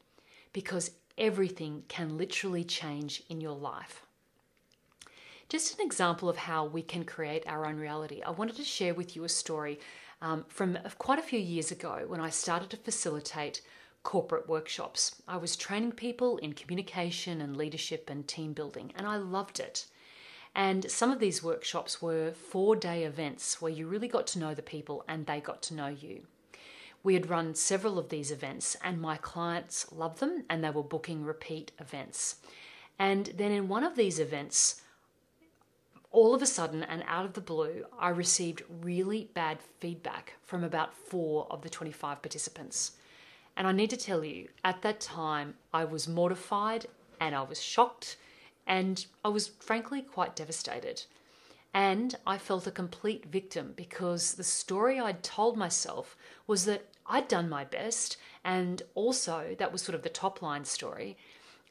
because 0.54 0.92
everything 1.18 1.84
can 1.88 2.18
literally 2.18 2.64
change 2.64 3.24
in 3.30 3.42
your 3.42 3.56
life. 3.56 4.04
Just 5.50 5.80
an 5.80 5.86
example 5.86 6.30
of 6.30 6.38
how 6.38 6.66
we 6.66 6.84
can 6.84 7.04
create 7.04 7.44
our 7.48 7.66
own 7.66 7.78
reality, 7.78 8.22
I 8.22 8.30
wanted 8.30 8.56
to 8.58 8.64
share 8.64 8.94
with 8.94 9.16
you 9.16 9.24
a 9.24 9.30
story 9.30 9.80
um, 10.22 10.46
from 10.48 10.78
quite 11.00 11.18
a 11.18 11.24
few 11.24 11.40
years 11.40 11.72
ago 11.72 12.04
when 12.08 12.20
I 12.20 12.30
started 12.30 12.70
to 12.72 12.78
facilitate 12.78 13.62
corporate 14.04 14.48
workshops. 14.48 15.22
I 15.28 15.38
was 15.38 15.56
training 15.56 15.94
people 15.94 16.38
in 16.38 16.54
communication 16.54 17.42
and 17.42 17.58
leadership 17.58 18.10
and 18.10 18.28
team 18.28 18.54
building, 18.54 18.92
and 18.96 19.06
I 19.06 19.18
loved 19.18 19.60
it. 19.60 19.86
And 20.56 20.90
some 20.90 21.12
of 21.12 21.20
these 21.20 21.44
workshops 21.44 22.02
were 22.02 22.32
four 22.32 22.76
day 22.76 23.04
events 23.04 23.62
where 23.62 23.72
you 23.72 23.88
really 23.88 24.08
got 24.08 24.28
to 24.28 24.40
know 24.40 24.54
the 24.54 24.62
people 24.62 25.04
and 25.08 25.26
they 25.26 25.40
got 25.40 25.62
to 25.64 25.76
know 25.76 25.88
you. 25.88 26.24
We 27.04 27.14
had 27.14 27.30
run 27.30 27.56
several 27.56 27.98
of 27.98 28.10
these 28.10 28.30
events, 28.32 28.76
and 28.84 29.00
my 29.00 29.18
clients 29.18 29.92
loved 29.92 30.20
them 30.20 30.44
and 30.50 30.64
they 30.64 30.70
were 30.70 30.84
booking 30.84 31.24
repeat 31.24 31.72
events. 31.80 32.38
And 32.98 33.28
then 33.38 33.52
in 33.52 33.70
one 33.70 33.86
of 33.86 33.96
these 33.96 34.20
events, 34.20 34.82
all 36.12 36.34
of 36.34 36.42
a 36.42 36.46
sudden 36.46 36.84
and 36.84 37.04
out 37.08 37.26
of 37.26 37.34
the 37.34 37.42
blue, 37.42 37.86
I 37.98 38.10
received 38.10 38.64
really 38.82 39.30
bad 39.34 39.60
feedback 39.80 40.34
from 40.44 40.64
about 40.64 40.94
four 40.94 41.48
of 41.50 41.62
the 41.62 41.70
25 41.70 42.22
participants. 42.22 42.94
And 43.60 43.68
I 43.68 43.74
need 43.74 43.90
to 43.90 43.98
tell 43.98 44.24
you, 44.24 44.48
at 44.64 44.82
that 44.84 45.02
time, 45.02 45.56
I 45.74 45.84
was 45.84 46.08
mortified 46.08 46.86
and 47.20 47.36
I 47.36 47.42
was 47.42 47.62
shocked 47.62 48.16
and 48.66 49.06
I 49.26 49.28
was 49.28 49.50
frankly 49.50 50.02
quite 50.02 50.34
devastated. 50.34 51.04
And 51.74 52.16
I 52.26 52.38
felt 52.38 52.68
a 52.68 52.72
complete 52.72 53.26
victim 53.26 53.74
because 53.76 54.36
the 54.36 54.46
story 54.46 54.98
I'd 54.98 55.24
told 55.24 55.58
myself 55.58 56.16
was 56.48 56.64
that 56.66 56.88
I'd 57.06 57.28
done 57.28 57.50
my 57.50 57.66
best, 57.66 58.16
and 58.46 58.82
also 58.96 59.56
that 59.60 59.74
was 59.74 59.82
sort 59.82 59.96
of 59.96 60.04
the 60.04 60.10
top 60.10 60.42
line 60.42 60.64
story. 60.64 61.18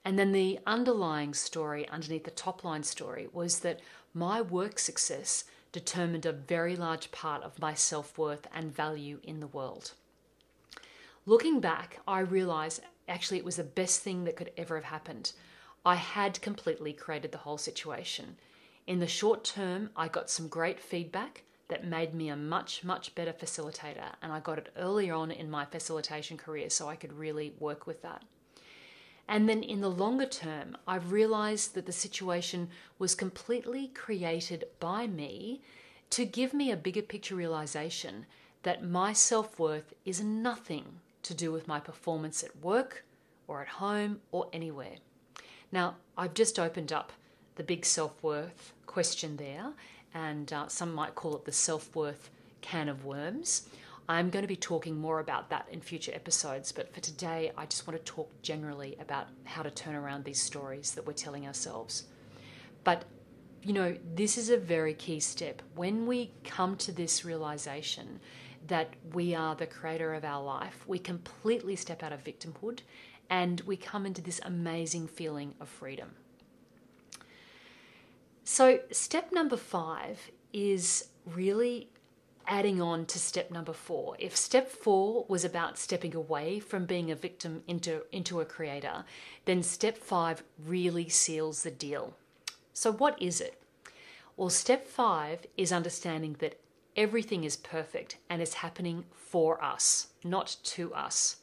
And 0.04 0.18
then 0.18 0.32
the 0.32 0.58
underlying 0.66 1.32
story 1.32 1.88
underneath 1.88 2.24
the 2.24 2.30
top 2.30 2.64
line 2.64 2.82
story 2.82 3.28
was 3.32 3.60
that 3.60 3.80
my 4.12 4.42
work 4.42 4.78
success 4.78 5.44
determined 5.72 6.26
a 6.26 6.32
very 6.32 6.76
large 6.76 7.10
part 7.12 7.42
of 7.42 7.58
my 7.58 7.72
self 7.72 8.18
worth 8.18 8.46
and 8.54 8.74
value 8.74 9.20
in 9.22 9.40
the 9.40 9.46
world. 9.46 9.94
Looking 11.28 11.60
back, 11.60 12.00
I 12.08 12.20
realized 12.20 12.80
actually 13.06 13.36
it 13.36 13.44
was 13.44 13.56
the 13.56 13.62
best 13.62 14.00
thing 14.00 14.24
that 14.24 14.34
could 14.34 14.50
ever 14.56 14.76
have 14.76 14.86
happened. 14.86 15.32
I 15.84 15.96
had 15.96 16.40
completely 16.40 16.94
created 16.94 17.32
the 17.32 17.44
whole 17.44 17.58
situation. 17.58 18.38
In 18.86 18.98
the 18.98 19.06
short 19.06 19.44
term, 19.44 19.90
I 19.94 20.08
got 20.08 20.30
some 20.30 20.48
great 20.48 20.80
feedback 20.80 21.42
that 21.68 21.86
made 21.86 22.14
me 22.14 22.30
a 22.30 22.34
much, 22.34 22.82
much 22.82 23.14
better 23.14 23.34
facilitator. 23.34 24.14
And 24.22 24.32
I 24.32 24.40
got 24.40 24.56
it 24.56 24.72
earlier 24.78 25.12
on 25.12 25.30
in 25.30 25.50
my 25.50 25.66
facilitation 25.66 26.38
career 26.38 26.70
so 26.70 26.88
I 26.88 26.96
could 26.96 27.12
really 27.12 27.52
work 27.58 27.86
with 27.86 28.00
that. 28.00 28.22
And 29.28 29.46
then 29.46 29.62
in 29.62 29.82
the 29.82 29.90
longer 29.90 30.24
term, 30.24 30.78
I've 30.86 31.12
realized 31.12 31.74
that 31.74 31.84
the 31.84 31.92
situation 31.92 32.70
was 32.98 33.14
completely 33.14 33.88
created 33.88 34.64
by 34.80 35.06
me 35.06 35.60
to 36.08 36.24
give 36.24 36.54
me 36.54 36.70
a 36.70 36.76
bigger 36.78 37.02
picture 37.02 37.34
realization 37.34 38.24
that 38.62 38.82
my 38.82 39.12
self 39.12 39.58
worth 39.58 39.92
is 40.06 40.22
nothing 40.22 41.00
to 41.22 41.34
do 41.34 41.52
with 41.52 41.68
my 41.68 41.80
performance 41.80 42.42
at 42.42 42.56
work 42.62 43.04
or 43.46 43.62
at 43.62 43.68
home 43.68 44.20
or 44.30 44.48
anywhere. 44.52 44.96
Now, 45.72 45.96
I've 46.16 46.34
just 46.34 46.58
opened 46.58 46.92
up 46.92 47.12
the 47.56 47.62
big 47.62 47.84
self 47.84 48.22
worth 48.22 48.72
question 48.86 49.36
there, 49.36 49.72
and 50.14 50.52
uh, 50.52 50.68
some 50.68 50.94
might 50.94 51.14
call 51.14 51.36
it 51.36 51.44
the 51.44 51.52
self 51.52 51.94
worth 51.94 52.30
can 52.60 52.88
of 52.88 53.04
worms. 53.04 53.68
I'm 54.10 54.30
going 54.30 54.42
to 54.42 54.48
be 54.48 54.56
talking 54.56 54.96
more 54.96 55.20
about 55.20 55.50
that 55.50 55.66
in 55.70 55.82
future 55.82 56.12
episodes, 56.14 56.72
but 56.72 56.92
for 56.94 57.00
today, 57.00 57.52
I 57.58 57.66
just 57.66 57.86
want 57.86 57.98
to 57.98 58.12
talk 58.12 58.30
generally 58.40 58.96
about 59.00 59.26
how 59.44 59.62
to 59.62 59.70
turn 59.70 59.94
around 59.94 60.24
these 60.24 60.40
stories 60.40 60.92
that 60.92 61.06
we're 61.06 61.12
telling 61.12 61.46
ourselves. 61.46 62.04
But 62.84 63.04
you 63.62 63.72
know, 63.72 63.96
this 64.14 64.38
is 64.38 64.50
a 64.50 64.56
very 64.56 64.94
key 64.94 65.20
step. 65.20 65.62
When 65.74 66.06
we 66.06 66.30
come 66.44 66.76
to 66.78 66.92
this 66.92 67.24
realization 67.24 68.20
that 68.68 68.94
we 69.12 69.34
are 69.34 69.54
the 69.54 69.66
creator 69.66 70.14
of 70.14 70.24
our 70.24 70.42
life, 70.42 70.84
we 70.86 70.98
completely 70.98 71.76
step 71.76 72.02
out 72.02 72.12
of 72.12 72.24
victimhood 72.24 72.80
and 73.28 73.60
we 73.62 73.76
come 73.76 74.06
into 74.06 74.22
this 74.22 74.40
amazing 74.44 75.06
feeling 75.06 75.54
of 75.60 75.68
freedom. 75.68 76.10
So, 78.44 78.80
step 78.90 79.30
number 79.32 79.58
five 79.58 80.30
is 80.52 81.08
really 81.26 81.88
adding 82.46 82.80
on 82.80 83.04
to 83.04 83.18
step 83.18 83.50
number 83.50 83.74
four. 83.74 84.16
If 84.18 84.34
step 84.34 84.70
four 84.70 85.26
was 85.28 85.44
about 85.44 85.76
stepping 85.76 86.14
away 86.14 86.58
from 86.58 86.86
being 86.86 87.10
a 87.10 87.14
victim 87.14 87.62
into, 87.68 88.04
into 88.10 88.40
a 88.40 88.46
creator, 88.46 89.04
then 89.44 89.62
step 89.62 89.98
five 89.98 90.42
really 90.64 91.10
seals 91.10 91.62
the 91.62 91.70
deal. 91.70 92.14
So, 92.72 92.90
what 92.90 93.20
is 93.20 93.40
it? 93.42 93.60
Well, 94.36 94.50
step 94.50 94.86
five 94.86 95.46
is 95.56 95.72
understanding 95.72 96.36
that 96.38 96.58
everything 96.98 97.44
is 97.44 97.56
perfect 97.56 98.18
and 98.28 98.42
is 98.42 98.54
happening 98.54 99.06
for 99.14 99.62
us, 99.64 100.08
not 100.22 100.56
to 100.64 100.92
us. 100.92 101.36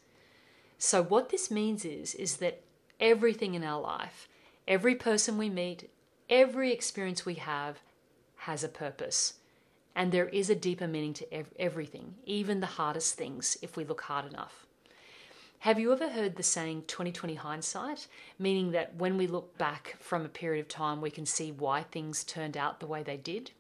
So, 0.78 1.02
what 1.02 1.30
this 1.30 1.50
means 1.50 1.84
is, 1.84 2.14
is 2.14 2.38
that 2.38 2.62
everything 3.00 3.56
in 3.56 3.64
our 3.64 3.82
life, 3.82 4.28
every 4.68 4.94
person 4.94 5.40
we 5.40 5.50
meet, 5.50 5.90
Every 6.30 6.74
experience 6.74 7.24
we 7.24 7.36
have 7.36 7.82
has 8.38 8.64
a 8.64 8.68
purpose, 8.68 9.36
and 9.96 10.12
there 10.12 10.28
is 10.30 10.50
a 10.50 10.56
deeper 10.56 10.88
meaning 10.88 11.14
to 11.14 11.32
ev- 11.32 11.54
everything, 11.60 12.16
even 12.26 12.62
the 12.62 12.66
hardest 12.66 13.14
things, 13.14 13.60
if 13.62 13.78
we 13.78 13.86
look 13.86 14.02
hard 14.02 14.26
enough. 14.26 14.66
Have 15.60 15.78
you 15.80 15.92
ever 15.94 16.10
heard 16.10 16.36
the 16.36 16.42
saying 16.42 16.86
2020 16.88 17.36
hindsight? 17.36 18.08
Meaning 18.40 18.72
that 18.72 18.96
when 18.96 19.18
we 19.18 19.28
look 19.28 19.56
back 19.60 19.98
from 20.00 20.26
a 20.26 20.30
period 20.30 20.62
of 20.62 20.68
time, 20.68 21.00
we 21.00 21.12
can 21.12 21.28
see 21.28 21.52
why 21.52 21.84
things 21.84 22.24
turned 22.24 22.58
out 22.58 22.80
the 22.80 22.88
way 22.88 23.04
they 23.04 23.18
did. 23.18 23.52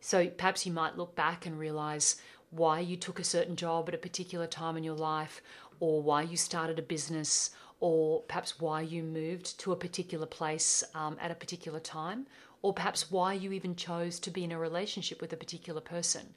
So 0.00 0.26
perhaps 0.28 0.64
you 0.66 0.72
might 0.72 0.96
look 0.96 1.14
back 1.14 1.46
and 1.46 1.58
realize 1.58 2.16
why 2.50 2.80
you 2.80 2.96
took 2.96 3.18
a 3.18 3.24
certain 3.24 3.56
job 3.56 3.88
at 3.88 3.94
a 3.94 3.98
particular 3.98 4.46
time 4.46 4.76
in 4.76 4.84
your 4.84 4.94
life, 4.94 5.42
or 5.80 6.02
why 6.02 6.22
you 6.22 6.36
started 6.36 6.78
a 6.78 6.82
business, 6.82 7.50
or 7.80 8.22
perhaps 8.22 8.58
why 8.58 8.80
you 8.80 9.02
moved 9.02 9.58
to 9.60 9.72
a 9.72 9.76
particular 9.76 10.26
place 10.26 10.82
um, 10.94 11.16
at 11.20 11.30
a 11.30 11.34
particular 11.36 11.78
time, 11.78 12.26
or 12.62 12.72
perhaps 12.72 13.10
why 13.10 13.32
you 13.32 13.52
even 13.52 13.76
chose 13.76 14.18
to 14.18 14.30
be 14.30 14.44
in 14.44 14.52
a 14.52 14.58
relationship 14.58 15.20
with 15.20 15.32
a 15.32 15.36
particular 15.36 15.80
person. 15.80 16.34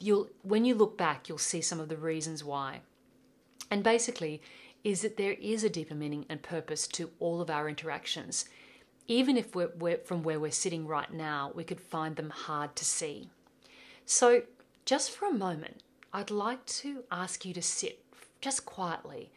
You'll, 0.00 0.28
when 0.42 0.64
you 0.64 0.74
look 0.74 0.98
back, 0.98 1.28
you'll 1.28 1.38
see 1.38 1.60
some 1.60 1.78
of 1.78 1.88
the 1.88 1.96
reasons 1.96 2.42
why. 2.42 2.80
And 3.70 3.84
basically, 3.84 4.42
is 4.82 5.02
that 5.02 5.16
there 5.16 5.32
is 5.40 5.62
a 5.62 5.70
deeper 5.70 5.94
meaning 5.94 6.26
and 6.28 6.42
purpose 6.42 6.86
to 6.88 7.10
all 7.20 7.40
of 7.40 7.50
our 7.50 7.68
interactions. 7.68 8.46
Even 9.06 9.36
if 9.36 9.54
we're, 9.54 9.70
we're 9.78 9.98
from 9.98 10.22
where 10.22 10.40
we're 10.40 10.50
sitting 10.50 10.86
right 10.86 11.12
now, 11.12 11.52
we 11.54 11.64
could 11.64 11.80
find 11.80 12.16
them 12.16 12.30
hard 12.30 12.74
to 12.76 12.84
see. 12.84 13.28
So, 14.06 14.42
just 14.84 15.10
for 15.10 15.26
a 15.26 15.32
moment, 15.32 15.82
I'd 16.12 16.30
like 16.30 16.64
to 16.66 17.04
ask 17.10 17.44
you 17.44 17.52
to 17.54 17.62
sit 17.62 18.00
just 18.40 18.64
quietly 18.66 19.30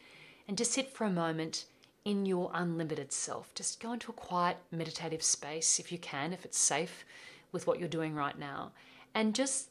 and 0.46 0.56
to 0.58 0.64
sit 0.64 0.90
for 0.90 1.04
a 1.04 1.10
moment 1.10 1.64
in 2.04 2.24
your 2.24 2.50
unlimited 2.54 3.12
self. 3.12 3.54
Just 3.54 3.80
go 3.80 3.92
into 3.92 4.10
a 4.10 4.14
quiet 4.14 4.56
meditative 4.70 5.22
space 5.22 5.78
if 5.78 5.92
you 5.92 5.98
can, 5.98 6.32
if 6.32 6.44
it's 6.44 6.58
safe 6.58 7.04
with 7.52 7.66
what 7.66 7.78
you're 7.78 7.88
doing 7.88 8.14
right 8.14 8.38
now, 8.38 8.72
and 9.14 9.34
just 9.34 9.68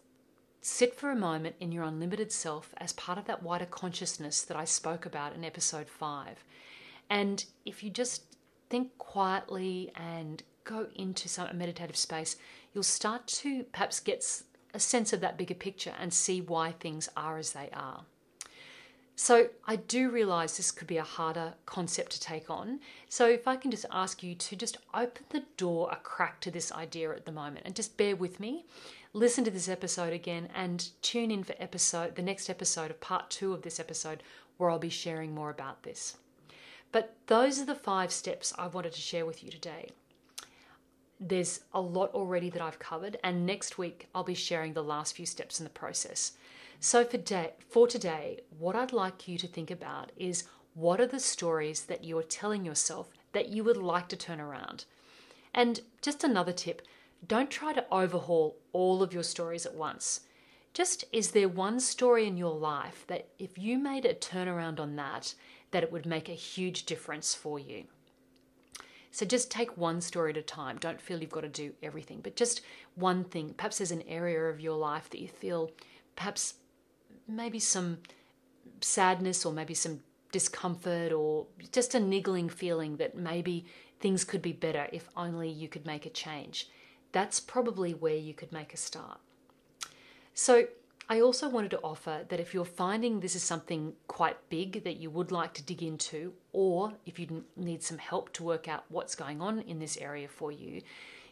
sit 0.61 0.95
for 0.95 1.09
a 1.09 1.15
moment 1.15 1.55
in 1.59 1.71
your 1.71 1.83
unlimited 1.83 2.31
self 2.31 2.73
as 2.77 2.93
part 2.93 3.17
of 3.17 3.25
that 3.25 3.41
wider 3.41 3.65
consciousness 3.65 4.41
that 4.41 4.57
I 4.57 4.65
spoke 4.65 5.05
about 5.05 5.33
in 5.33 5.45
episode 5.45 5.87
5. 5.87 6.43
And 7.09 7.45
if 7.65 7.83
you 7.83 7.89
just 7.89 8.36
think 8.69 8.97
quietly 8.97 9.91
and 9.95 10.43
go 10.63 10.87
into 10.95 11.29
some 11.29 11.57
meditative 11.57 11.97
space, 11.97 12.35
you'll 12.73 12.83
start 12.83 13.25
to 13.27 13.63
perhaps 13.63 13.99
get 13.99 14.43
a 14.73 14.79
sense 14.79 15.13
of 15.13 15.21
that 15.21 15.37
bigger 15.37 15.55
picture 15.55 15.93
and 15.99 16.13
see 16.13 16.41
why 16.41 16.71
things 16.71 17.09
are 17.15 17.37
as 17.37 17.53
they 17.53 17.69
are. 17.73 18.03
So, 19.19 19.49
I 19.65 19.77
do 19.77 20.11
realize 20.11 20.55
this 20.55 20.71
could 20.71 20.85
be 20.85 20.97
a 20.97 21.03
harder 21.03 21.55
concept 21.65 22.11
to 22.11 22.19
take 22.19 22.51
on. 22.51 22.81
So, 23.09 23.27
if 23.27 23.47
I 23.47 23.55
can 23.55 23.71
just 23.71 23.87
ask 23.91 24.21
you 24.21 24.35
to 24.35 24.55
just 24.55 24.77
open 24.93 25.25
the 25.29 25.43
door 25.57 25.89
a 25.91 25.95
crack 25.95 26.39
to 26.41 26.51
this 26.51 26.71
idea 26.71 27.09
at 27.09 27.25
the 27.25 27.31
moment 27.31 27.65
and 27.65 27.75
just 27.75 27.97
bear 27.97 28.15
with 28.15 28.39
me, 28.39 28.67
listen 29.13 29.43
to 29.45 29.49
this 29.49 29.69
episode 29.69 30.13
again, 30.13 30.49
and 30.53 30.89
tune 31.01 31.31
in 31.31 31.43
for 31.43 31.55
episode 31.57 32.15
the 32.15 32.21
next 32.21 32.47
episode 32.47 32.91
of 32.91 33.01
part 33.01 33.31
two 33.31 33.53
of 33.53 33.63
this 33.63 33.79
episode 33.79 34.21
where 34.57 34.69
I'll 34.69 34.77
be 34.77 34.89
sharing 34.89 35.33
more 35.33 35.49
about 35.49 35.81
this. 35.81 36.17
But 36.91 37.15
those 37.27 37.59
are 37.59 37.65
the 37.65 37.75
five 37.75 38.11
steps 38.11 38.53
I 38.57 38.67
wanted 38.67 38.93
to 38.93 39.01
share 39.01 39.25
with 39.25 39.43
you 39.43 39.51
today. 39.51 39.89
There's 41.19 41.61
a 41.73 41.81
lot 41.81 42.13
already 42.13 42.49
that 42.51 42.61
I've 42.61 42.79
covered, 42.79 43.17
and 43.23 43.45
next 43.45 43.77
week 43.77 44.07
I'll 44.13 44.23
be 44.23 44.35
sharing 44.35 44.73
the 44.73 44.83
last 44.83 45.15
few 45.15 45.25
steps 45.25 45.59
in 45.59 45.63
the 45.63 45.69
process. 45.69 46.33
So 46.79 47.03
for, 47.03 47.17
day, 47.17 47.53
for 47.69 47.87
today, 47.87 48.41
what 48.57 48.75
I'd 48.75 48.93
like 48.93 49.27
you 49.27 49.37
to 49.39 49.47
think 49.47 49.71
about 49.71 50.11
is 50.15 50.43
what 50.75 51.01
are 51.01 51.07
the 51.07 51.19
stories 51.19 51.85
that 51.85 52.03
you're 52.03 52.21
telling 52.21 52.63
yourself 52.63 53.09
that 53.31 53.49
you 53.49 53.63
would 53.63 53.77
like 53.77 54.07
to 54.09 54.15
turn 54.15 54.39
around? 54.39 54.85
And 55.55 55.81
just 56.03 56.23
another 56.23 56.53
tip 56.53 56.83
don't 57.25 57.49
try 57.49 57.73
to 57.73 57.85
overhaul 57.91 58.57
all 58.73 59.01
of 59.01 59.11
your 59.11 59.23
stories 59.23 59.65
at 59.65 59.73
once. 59.73 60.21
Just 60.73 61.03
is 61.11 61.31
there 61.31 61.49
one 61.49 61.79
story 61.79 62.27
in 62.27 62.37
your 62.37 62.53
life 62.53 63.05
that 63.07 63.29
if 63.39 63.57
you 63.57 63.79
made 63.79 64.05
a 64.05 64.13
turnaround 64.13 64.79
on 64.79 64.95
that, 64.97 65.33
that 65.71 65.83
it 65.83 65.91
would 65.91 66.05
make 66.05 66.29
a 66.29 66.33
huge 66.33 66.85
difference 66.85 67.33
for 67.33 67.59
you? 67.59 67.85
So 69.11 69.25
just 69.25 69.49
take 69.49 69.77
one 69.77 70.01
story 70.01 70.31
at 70.31 70.37
a 70.37 70.41
time. 70.41 70.77
Don't 70.77 71.01
feel 71.01 71.19
you've 71.19 71.31
got 71.31 71.41
to 71.41 71.49
do 71.49 71.73
everything, 71.81 72.19
but 72.21 72.35
just 72.35 72.61
one 72.95 73.23
thing. 73.23 73.53
Perhaps 73.57 73.79
there's 73.79 73.91
an 73.91 74.03
area 74.07 74.43
of 74.43 74.59
your 74.59 74.77
life 74.77 75.09
that 75.09 75.19
you 75.19 75.27
feel 75.27 75.71
perhaps 76.15 76.55
maybe 77.27 77.59
some 77.59 77.97
sadness 78.81 79.45
or 79.45 79.53
maybe 79.53 79.73
some 79.73 80.01
discomfort 80.31 81.11
or 81.11 81.47
just 81.71 81.95
a 81.95 81.99
niggling 81.99 82.49
feeling 82.49 82.97
that 82.97 83.17
maybe 83.17 83.65
things 83.99 84.23
could 84.23 84.41
be 84.41 84.53
better 84.53 84.87
if 84.91 85.09
only 85.15 85.49
you 85.49 85.67
could 85.67 85.85
make 85.85 86.05
a 86.05 86.09
change. 86.09 86.69
That's 87.11 87.39
probably 87.39 87.93
where 87.93 88.17
you 88.17 88.33
could 88.33 88.51
make 88.51 88.73
a 88.73 88.77
start. 88.77 89.19
So, 90.33 90.67
I 91.09 91.21
also 91.21 91.47
wanted 91.47 91.71
to 91.71 91.79
offer 91.83 92.25
that 92.27 92.39
if 92.41 92.53
you're 92.53 92.65
finding 92.65 93.19
this 93.19 93.35
is 93.35 93.43
something 93.43 93.93
quite 94.07 94.49
big 94.49 94.83
that 94.83 94.97
you 94.97 95.09
would 95.09 95.31
like 95.31 95.53
to 95.53 95.63
dig 95.63 95.81
into, 95.81 96.33
or 96.51 96.93
if 97.05 97.17
you 97.17 97.45
need 97.55 97.81
some 97.81 97.97
help 97.97 98.33
to 98.33 98.43
work 98.43 98.67
out 98.67 98.83
what's 98.89 99.15
going 99.15 99.39
on 99.39 99.61
in 99.61 99.79
this 99.79 99.97
area 99.97 100.27
for 100.27 100.51
you, 100.51 100.81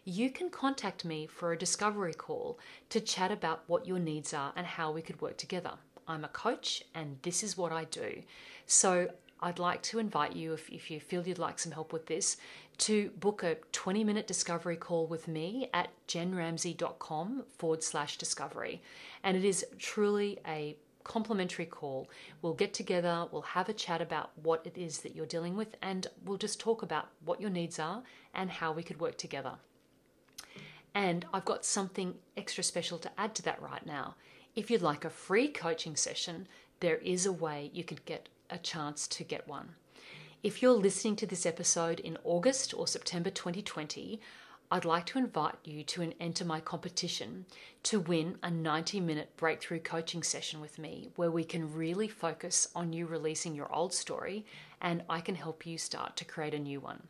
you 0.05 0.29
can 0.29 0.49
contact 0.49 1.03
me 1.03 1.27
for 1.27 1.51
a 1.51 1.57
discovery 1.57 2.13
call 2.13 2.57
to 2.89 3.01
chat 3.01 3.31
about 3.31 3.63
what 3.67 3.85
your 3.85 3.99
needs 3.99 4.33
are 4.33 4.53
and 4.55 4.65
how 4.65 4.91
we 4.91 5.01
could 5.01 5.19
work 5.19 5.35
together. 5.35 5.73
I'm 6.07 6.23
a 6.23 6.29
coach 6.29 6.83
and 6.93 7.17
this 7.23 7.43
is 7.43 7.57
what 7.57 7.73
I 7.73 7.83
do. 7.85 8.21
So 8.67 9.09
I'd 9.41 9.59
like 9.59 9.81
to 9.83 9.99
invite 9.99 10.35
you, 10.35 10.53
if, 10.53 10.69
if 10.69 10.89
you 10.89 11.01
feel 11.01 11.27
you'd 11.27 11.37
like 11.37 11.59
some 11.59 11.73
help 11.73 11.91
with 11.91 12.05
this, 12.05 12.37
to 12.79 13.09
book 13.11 13.43
a 13.43 13.55
20 13.71 14.03
minute 14.03 14.27
discovery 14.27 14.75
call 14.75 15.07
with 15.07 15.27
me 15.27 15.69
at 15.73 15.89
jenramsey.com 16.07 17.43
forward 17.57 17.83
slash 17.83 18.17
discovery. 18.17 18.81
And 19.23 19.35
it 19.37 19.45
is 19.45 19.65
truly 19.77 20.39
a 20.47 20.75
complimentary 21.03 21.65
call. 21.65 22.09
We'll 22.41 22.53
get 22.53 22.73
together, 22.73 23.27
we'll 23.31 23.43
have 23.43 23.69
a 23.69 23.73
chat 23.73 24.01
about 24.01 24.31
what 24.41 24.65
it 24.65 24.77
is 24.77 24.99
that 24.99 25.15
you're 25.15 25.25
dealing 25.25 25.55
with, 25.55 25.75
and 25.81 26.07
we'll 26.25 26.37
just 26.37 26.59
talk 26.59 26.81
about 26.81 27.09
what 27.23 27.39
your 27.39 27.49
needs 27.49 27.79
are 27.79 28.03
and 28.33 28.49
how 28.49 28.73
we 28.73 28.83
could 28.83 28.99
work 28.99 29.17
together. 29.17 29.53
And 30.93 31.25
I've 31.33 31.45
got 31.45 31.65
something 31.65 32.15
extra 32.35 32.63
special 32.63 32.97
to 32.99 33.11
add 33.17 33.35
to 33.35 33.43
that 33.43 33.61
right 33.61 33.85
now. 33.85 34.15
If 34.55 34.71
you'd 34.71 34.81
like 34.81 35.05
a 35.05 35.09
free 35.09 35.49
coaching 35.49 35.95
session, 35.95 36.47
there 36.79 36.97
is 36.97 37.25
a 37.25 37.31
way 37.31 37.69
you 37.73 37.83
could 37.83 38.05
get 38.05 38.29
a 38.49 38.57
chance 38.57 39.07
to 39.07 39.23
get 39.23 39.47
one. 39.47 39.75
If 40.45 40.61
you're 40.61 40.73
listening 40.73 41.15
to 41.15 41.25
this 41.25 41.47
episode 41.47 41.99
in 41.99 42.19
August 42.23 42.75
or 42.75 42.85
September 42.85 43.31
2020, 43.31 44.21
I'd 44.69 44.85
like 44.85 45.07
to 45.07 45.17
invite 45.17 45.55
you 45.63 45.83
to 45.85 46.13
enter 46.19 46.45
my 46.45 46.59
competition 46.59 47.47
to 47.81 47.99
win 47.99 48.37
a 48.43 48.51
90 48.51 48.99
minute 48.99 49.35
breakthrough 49.37 49.79
coaching 49.79 50.21
session 50.21 50.61
with 50.61 50.77
me 50.77 51.09
where 51.15 51.31
we 51.31 51.43
can 51.43 51.73
really 51.73 52.07
focus 52.07 52.67
on 52.75 52.93
you 52.93 53.07
releasing 53.07 53.55
your 53.55 53.73
old 53.73 53.91
story 53.91 54.45
and 54.81 55.01
I 55.09 55.19
can 55.19 55.33
help 55.33 55.65
you 55.65 55.79
start 55.79 56.15
to 56.17 56.25
create 56.25 56.53
a 56.53 56.59
new 56.59 56.79
one. 56.79 57.07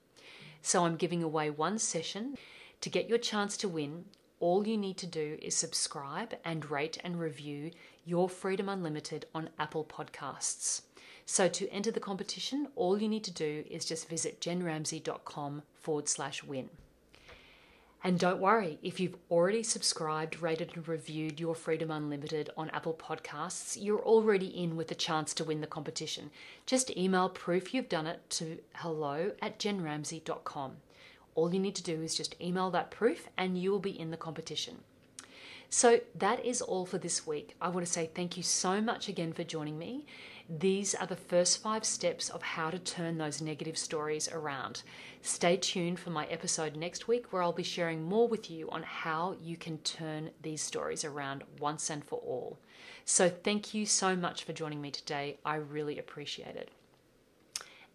So 0.61 0.85
I'm 0.85 0.95
giving 0.95 1.21
away 1.21 1.49
one 1.49 1.77
session. 1.77 2.37
To 2.79 2.89
get 2.89 3.09
your 3.09 3.17
chance 3.17 3.57
to 3.57 3.67
win, 3.67 4.05
all 4.39 4.65
you 4.65 4.77
need 4.77 4.95
to 4.99 5.07
do 5.07 5.37
is 5.41 5.57
subscribe 5.57 6.35
and 6.45 6.71
rate 6.71 6.99
and 7.03 7.19
review 7.19 7.71
Your 8.05 8.29
Freedom 8.29 8.69
Unlimited 8.69 9.25
on 9.35 9.49
Apple 9.59 9.83
Podcasts. 9.83 10.83
So 11.25 11.47
to 11.47 11.69
enter 11.69 11.91
the 11.91 11.99
competition, 11.99 12.67
all 12.75 13.01
you 13.01 13.09
need 13.09 13.23
to 13.23 13.31
do 13.31 13.63
is 13.69 13.85
just 13.85 14.07
visit 14.07 14.39
jenramsey.com 14.39 15.63
forward 15.73 16.07
slash 16.07 16.43
win. 16.43 16.69
And 18.03 18.19
don't 18.19 18.39
worry, 18.39 18.77
if 18.83 18.99
you've 18.99 19.17
already 19.31 19.63
subscribed, 19.63 20.39
rated, 20.39 20.75
and 20.75 20.87
reviewed 20.87 21.39
Your 21.39 21.55
Freedom 21.55 21.89
Unlimited 21.89 22.51
on 22.55 22.69
Apple 22.69 22.93
Podcasts, 22.93 23.75
you're 23.81 24.03
already 24.03 24.45
in 24.45 24.75
with 24.75 24.91
a 24.91 24.95
chance 24.95 25.33
to 25.33 25.43
win 25.43 25.61
the 25.61 25.65
competition. 25.65 26.29
Just 26.67 26.95
email 26.95 27.29
proof 27.29 27.73
you've 27.73 27.89
done 27.89 28.05
it 28.05 28.21
to 28.29 28.59
hello 28.75 29.31
at 29.41 29.57
jenramsey.com. 29.57 30.73
All 31.33 31.51
you 31.51 31.59
need 31.59 31.73
to 31.75 31.83
do 31.83 32.03
is 32.03 32.13
just 32.13 32.39
email 32.39 32.69
that 32.69 32.91
proof 32.91 33.27
and 33.39 33.57
you 33.57 33.71
will 33.71 33.79
be 33.79 33.99
in 33.99 34.11
the 34.11 34.17
competition. 34.17 34.83
So 35.71 35.99
that 36.13 36.45
is 36.45 36.61
all 36.61 36.85
for 36.85 36.99
this 36.99 37.25
week. 37.25 37.55
I 37.59 37.69
want 37.69 37.87
to 37.87 37.91
say 37.91 38.09
thank 38.13 38.37
you 38.37 38.43
so 38.43 38.81
much 38.81 39.09
again 39.09 39.33
for 39.33 39.43
joining 39.43 39.79
me. 39.79 40.05
These 40.47 40.93
are 40.93 41.07
the 41.07 41.15
first 41.15 41.63
five 41.63 41.83
steps 41.83 42.29
of 42.29 42.43
how 42.43 42.69
to 42.69 42.77
turn 42.77 43.17
those 43.17 43.41
negative 43.41 43.79
stories 43.79 44.29
around. 44.31 44.83
Stay 45.23 45.57
tuned 45.57 45.99
for 45.99 46.11
my 46.11 46.27
episode 46.27 46.75
next 46.75 47.07
week 47.07 47.33
where 47.33 47.41
I'll 47.41 47.51
be 47.51 47.63
sharing 47.63 48.03
more 48.03 48.27
with 48.27 48.51
you 48.51 48.69
on 48.69 48.83
how 48.83 49.37
you 49.41 49.57
can 49.57 49.79
turn 49.79 50.29
these 50.43 50.61
stories 50.61 51.03
around 51.03 51.43
once 51.59 51.89
and 51.89 52.05
for 52.05 52.19
all. 52.19 52.59
So, 53.05 53.27
thank 53.27 53.73
you 53.73 53.87
so 53.87 54.15
much 54.15 54.43
for 54.43 54.53
joining 54.53 54.81
me 54.81 54.91
today. 54.91 55.39
I 55.43 55.55
really 55.55 55.97
appreciate 55.97 56.55
it. 56.55 56.69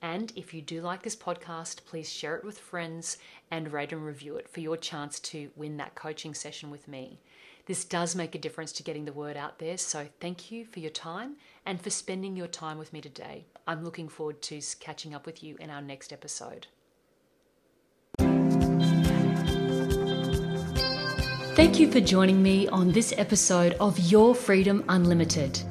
And 0.02 0.32
if 0.34 0.52
you 0.52 0.60
do 0.60 0.80
like 0.80 1.02
this 1.02 1.16
podcast, 1.16 1.84
please 1.84 2.10
share 2.10 2.34
it 2.34 2.44
with 2.44 2.58
friends 2.58 3.18
and 3.50 3.72
rate 3.72 3.92
and 3.92 4.04
review 4.04 4.36
it 4.36 4.48
for 4.48 4.58
your 4.58 4.76
chance 4.76 5.20
to 5.20 5.50
win 5.54 5.76
that 5.76 5.94
coaching 5.94 6.34
session 6.34 6.70
with 6.70 6.88
me. 6.88 7.20
This 7.70 7.84
does 7.84 8.16
make 8.16 8.34
a 8.34 8.38
difference 8.38 8.72
to 8.72 8.82
getting 8.82 9.04
the 9.04 9.12
word 9.12 9.36
out 9.36 9.60
there, 9.60 9.78
so 9.78 10.08
thank 10.18 10.50
you 10.50 10.64
for 10.64 10.80
your 10.80 10.90
time 10.90 11.36
and 11.64 11.80
for 11.80 11.88
spending 11.88 12.34
your 12.34 12.48
time 12.48 12.78
with 12.78 12.92
me 12.92 13.00
today. 13.00 13.46
I'm 13.64 13.84
looking 13.84 14.08
forward 14.08 14.42
to 14.42 14.60
catching 14.80 15.14
up 15.14 15.24
with 15.24 15.44
you 15.44 15.54
in 15.60 15.70
our 15.70 15.80
next 15.80 16.12
episode. 16.12 16.66
Thank 21.54 21.78
you 21.78 21.92
for 21.92 22.00
joining 22.00 22.42
me 22.42 22.66
on 22.66 22.90
this 22.90 23.14
episode 23.16 23.74
of 23.74 23.96
Your 24.00 24.34
Freedom 24.34 24.84
Unlimited. 24.88 25.62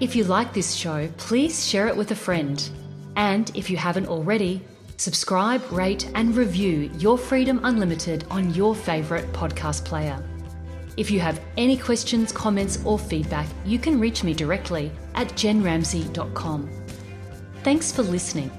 If 0.00 0.16
you 0.16 0.24
like 0.24 0.52
this 0.52 0.74
show, 0.74 1.08
please 1.18 1.64
share 1.64 1.86
it 1.86 1.96
with 1.96 2.10
a 2.10 2.16
friend. 2.16 2.68
And 3.14 3.56
if 3.56 3.70
you 3.70 3.76
haven't 3.76 4.08
already, 4.08 4.60
subscribe, 4.96 5.62
rate, 5.70 6.10
and 6.16 6.34
review 6.34 6.90
Your 6.98 7.16
Freedom 7.16 7.60
Unlimited 7.62 8.24
on 8.28 8.52
your 8.54 8.74
favourite 8.74 9.32
podcast 9.32 9.84
player. 9.84 10.20
If 10.96 11.10
you 11.10 11.20
have 11.20 11.40
any 11.56 11.76
questions, 11.76 12.32
comments, 12.32 12.78
or 12.84 12.98
feedback, 12.98 13.48
you 13.64 13.78
can 13.78 13.98
reach 13.98 14.22
me 14.22 14.32
directly 14.32 14.92
at 15.14 15.28
jenramsey.com. 15.30 16.70
Thanks 17.62 17.90
for 17.90 18.02
listening. 18.02 18.50